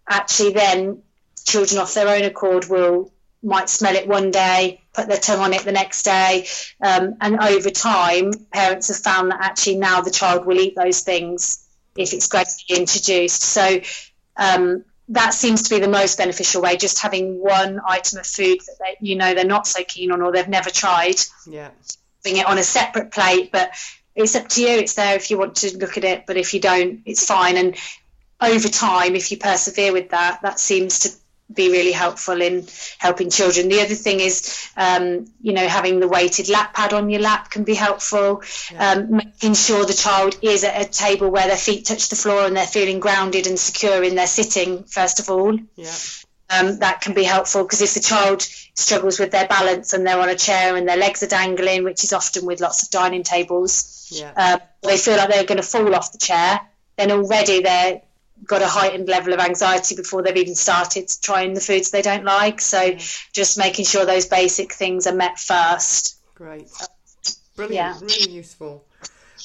Actually, 0.07 0.53
then 0.53 1.01
children 1.45 1.80
off 1.80 1.93
their 1.93 2.07
own 2.07 2.24
accord 2.24 2.66
will 2.70 3.11
might 3.43 3.70
smell 3.70 3.95
it 3.95 4.07
one 4.07 4.32
day, 4.32 4.82
put 4.93 5.07
their 5.07 5.20
tongue 5.20 5.39
on 5.39 5.53
it 5.53 5.61
the 5.61 5.72
next 5.72 6.03
day, 6.03 6.47
um, 6.82 7.16
and 7.22 7.39
over 7.39 7.70
time, 7.70 8.32
parents 8.51 8.88
have 8.88 8.97
found 8.97 9.32
that 9.32 9.39
actually 9.39 9.78
now 9.78 10.01
the 10.01 10.09
child 10.09 10.45
will 10.45 10.59
eat 10.59 10.76
those 10.76 11.01
things 11.01 11.68
if 11.95 12.11
it's 12.13 12.28
gradually 12.28 12.80
introduced. 12.82 13.43
So 13.43 13.80
um, 14.36 14.84
that 15.09 15.34
seems 15.34 15.63
to 15.63 15.76
be 15.76 15.80
the 15.80 15.88
most 15.88 16.18
beneficial 16.18 16.61
way. 16.61 16.78
Just 16.78 17.01
having 17.01 17.39
one 17.39 17.80
item 17.88 18.20
of 18.20 18.26
food 18.26 18.57
that 18.66 18.76
they, 18.80 18.97
you 18.99 19.16
know 19.16 19.34
they're 19.34 19.45
not 19.45 19.68
so 19.68 19.84
keen 19.84 20.11
on 20.11 20.22
or 20.22 20.32
they've 20.32 20.47
never 20.47 20.70
tried, 20.70 21.16
Yeah, 21.47 21.70
putting 22.24 22.39
it 22.39 22.47
on 22.47 22.57
a 22.57 22.63
separate 22.63 23.11
plate. 23.11 23.51
But 23.51 23.72
it's 24.16 24.36
up 24.36 24.47
to 24.49 24.61
you. 24.61 24.70
It's 24.70 24.95
there 24.95 25.16
if 25.16 25.30
you 25.30 25.38
want 25.38 25.55
to 25.57 25.78
look 25.78 25.97
at 25.97 26.03
it, 26.03 26.26
but 26.26 26.38
if 26.38 26.53
you 26.53 26.59
don't, 26.59 27.01
it's 27.05 27.26
fine. 27.26 27.57
And 27.57 27.76
over 28.41 28.68
time, 28.68 29.16
if 29.16 29.32
you 29.32 29.38
persevere 29.38 29.93
with 29.93 30.09
that, 30.09 30.41
that 30.41 30.59
seems 30.59 30.99
to 30.99 31.09
be 31.53 31.70
really 31.70 31.91
helpful 31.91 32.41
in 32.41 32.68
helping 32.97 33.30
children. 33.30 33.70
The 33.70 33.82
other 33.82 33.93
thing 33.93 34.20
is, 34.20 34.70
um, 34.76 35.28
you 35.41 35.53
know, 35.53 35.68
having 35.68 35.99
the 35.99 36.07
weighted 36.07 36.49
lap 36.49 36.74
pad 36.74 36.91
on 36.91 37.09
your 37.09 37.22
lap 37.22 37.51
can 37.51 37.63
be 37.63 37.76
helpful. 37.76 38.41
Um, 38.78 39.11
making 39.11 39.53
sure 39.53 39.86
the 39.86 39.93
child 39.93 40.38
is 40.41 40.63
at 40.63 40.82
a 40.82 40.89
table 40.89 41.30
where 41.30 41.47
their 41.47 41.55
feet 41.57 41.86
touch 41.86 42.09
the 42.09 42.16
floor 42.16 42.45
and 42.45 42.57
they're 42.57 42.66
feeling 42.66 42.99
grounded 42.99 43.45
and 43.45 43.59
secure 43.59 44.03
in 44.03 44.16
their 44.16 44.28
sitting, 44.28 44.84
first 44.86 45.20
of 45.20 45.30
all. 45.30 45.55
yeah, 45.76 45.93
Um, 46.47 46.77
that 46.77 47.01
can 47.01 47.15
be 47.15 47.23
helpful 47.23 47.63
because 47.63 47.81
if 47.81 47.95
the 47.95 47.99
child 47.99 48.43
struggles 48.43 49.19
with 49.19 49.31
their 49.31 49.47
balance 49.47 49.93
and 49.93 50.05
they're 50.05 50.19
on 50.19 50.29
a 50.29 50.35
chair 50.35 50.75
and 50.75 50.87
their 50.87 50.97
legs 50.97 51.23
are 51.23 51.27
dangling, 51.27 51.83
which 51.83 52.03
is 52.03 52.13
often 52.13 52.45
with 52.45 52.61
lots 52.61 52.83
of 52.83 52.91
dining 52.91 53.23
tables, 53.23 54.07
yeah, 54.11 54.31
uh, 54.37 54.59
they 54.83 54.97
feel 54.97 55.17
like 55.17 55.29
they're 55.29 55.43
going 55.43 55.57
to 55.57 55.63
fall 55.63 55.95
off 55.95 56.11
the 56.11 56.19
chair, 56.19 56.61
then 56.97 57.11
already 57.11 57.61
they've 57.63 57.99
got 58.45 58.61
a 58.61 58.67
heightened 58.67 59.07
level 59.07 59.33
of 59.33 59.39
anxiety 59.39 59.95
before 59.95 60.21
they've 60.21 60.37
even 60.37 60.55
started 60.55 61.09
trying 61.21 61.53
the 61.55 61.61
foods 61.61 61.89
they 61.89 62.03
don't 62.03 62.25
like. 62.25 62.61
So 62.61 62.95
just 63.33 63.57
making 63.57 63.85
sure 63.85 64.05
those 64.05 64.27
basic 64.27 64.73
things 64.73 65.07
are 65.07 65.15
met 65.15 65.39
first. 65.39 66.17
great. 66.35 66.69
Brilliant, 67.55 68.01
Yeah. 68.01 68.07
really 68.07 68.31
useful. 68.31 68.83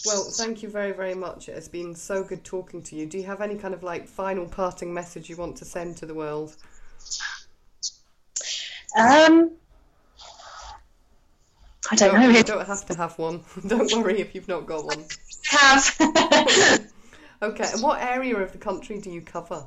Well, 0.05 0.25
thank 0.25 0.63
you 0.63 0.69
very, 0.69 0.93
very 0.93 1.15
much. 1.15 1.49
It 1.49 1.55
has 1.55 1.69
been 1.69 1.95
so 1.95 2.25
good 2.25 2.43
talking 2.45 2.83
to 2.85 2.97
you. 2.97 3.07
Do 3.07 3.19
you 3.19 3.25
have 3.25 3.41
any 3.41 3.57
kind 3.57 3.75
of 3.75 3.83
like 3.83 4.09
final 4.09 4.47
parting 4.47 4.93
message 4.93 5.29
you 5.29 5.37
want 5.37 5.57
to 5.59 5.65
send 5.65 5.97
to 5.99 6.07
the 6.07 6.15
world? 6.15 6.57
Um, 8.97 9.53
I 11.91 11.97
don't 11.97 12.15
know. 12.15 12.29
you 12.29 12.43
don't 12.43 12.67
have 12.67 12.87
to 12.87 12.95
have 12.95 13.19
one. 13.19 13.43
don't 13.67 13.93
worry 13.93 14.21
if 14.21 14.35
you've 14.35 14.49
not 14.49 14.67
got 14.67 14.85
one. 14.85 15.05
have. 15.51 16.91
Okay, 17.43 17.65
and 17.73 17.83
what 17.83 18.03
area 18.03 18.37
of 18.37 18.53
the 18.53 18.59
country 18.59 19.01
do 19.01 19.11
you 19.11 19.23
cover? 19.23 19.65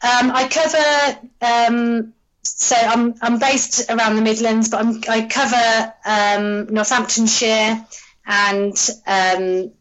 Um, 0.00 0.30
I 0.30 0.46
cover. 0.48 1.28
Um, 1.42 2.14
so 2.42 2.76
I'm 2.76 3.14
I'm 3.20 3.40
based 3.40 3.90
around 3.90 4.14
the 4.14 4.22
Midlands, 4.22 4.68
but 4.68 4.80
I'm, 4.84 5.00
I 5.08 5.26
cover 5.26 5.92
um, 6.04 6.72
Northamptonshire 6.72 7.84
and 8.26 8.90
um, 9.08 9.72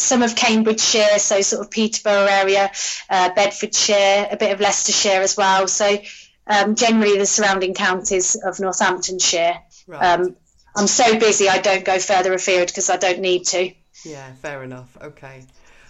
some 0.00 0.22
of 0.22 0.34
Cambridgeshire, 0.34 1.18
so 1.18 1.42
sort 1.42 1.64
of 1.64 1.70
Peterborough 1.70 2.26
area, 2.26 2.72
uh, 3.08 3.30
Bedfordshire, 3.34 4.28
a 4.30 4.36
bit 4.36 4.52
of 4.52 4.60
Leicestershire 4.60 5.20
as 5.20 5.36
well. 5.36 5.68
So 5.68 5.98
um, 6.46 6.74
generally 6.74 7.18
the 7.18 7.26
surrounding 7.26 7.74
counties 7.74 8.36
of 8.36 8.58
Northamptonshire. 8.60 9.60
Right. 9.86 10.02
Um, 10.02 10.36
I'm 10.76 10.86
so 10.86 11.18
busy 11.18 11.48
I 11.48 11.58
don't 11.58 11.84
go 11.84 11.98
further 11.98 12.32
afield 12.32 12.68
because 12.68 12.88
I 12.90 12.96
don't 12.96 13.18
need 13.20 13.46
to. 13.46 13.72
Yeah, 14.04 14.32
fair 14.34 14.62
enough. 14.62 14.96
Okay. 15.00 15.42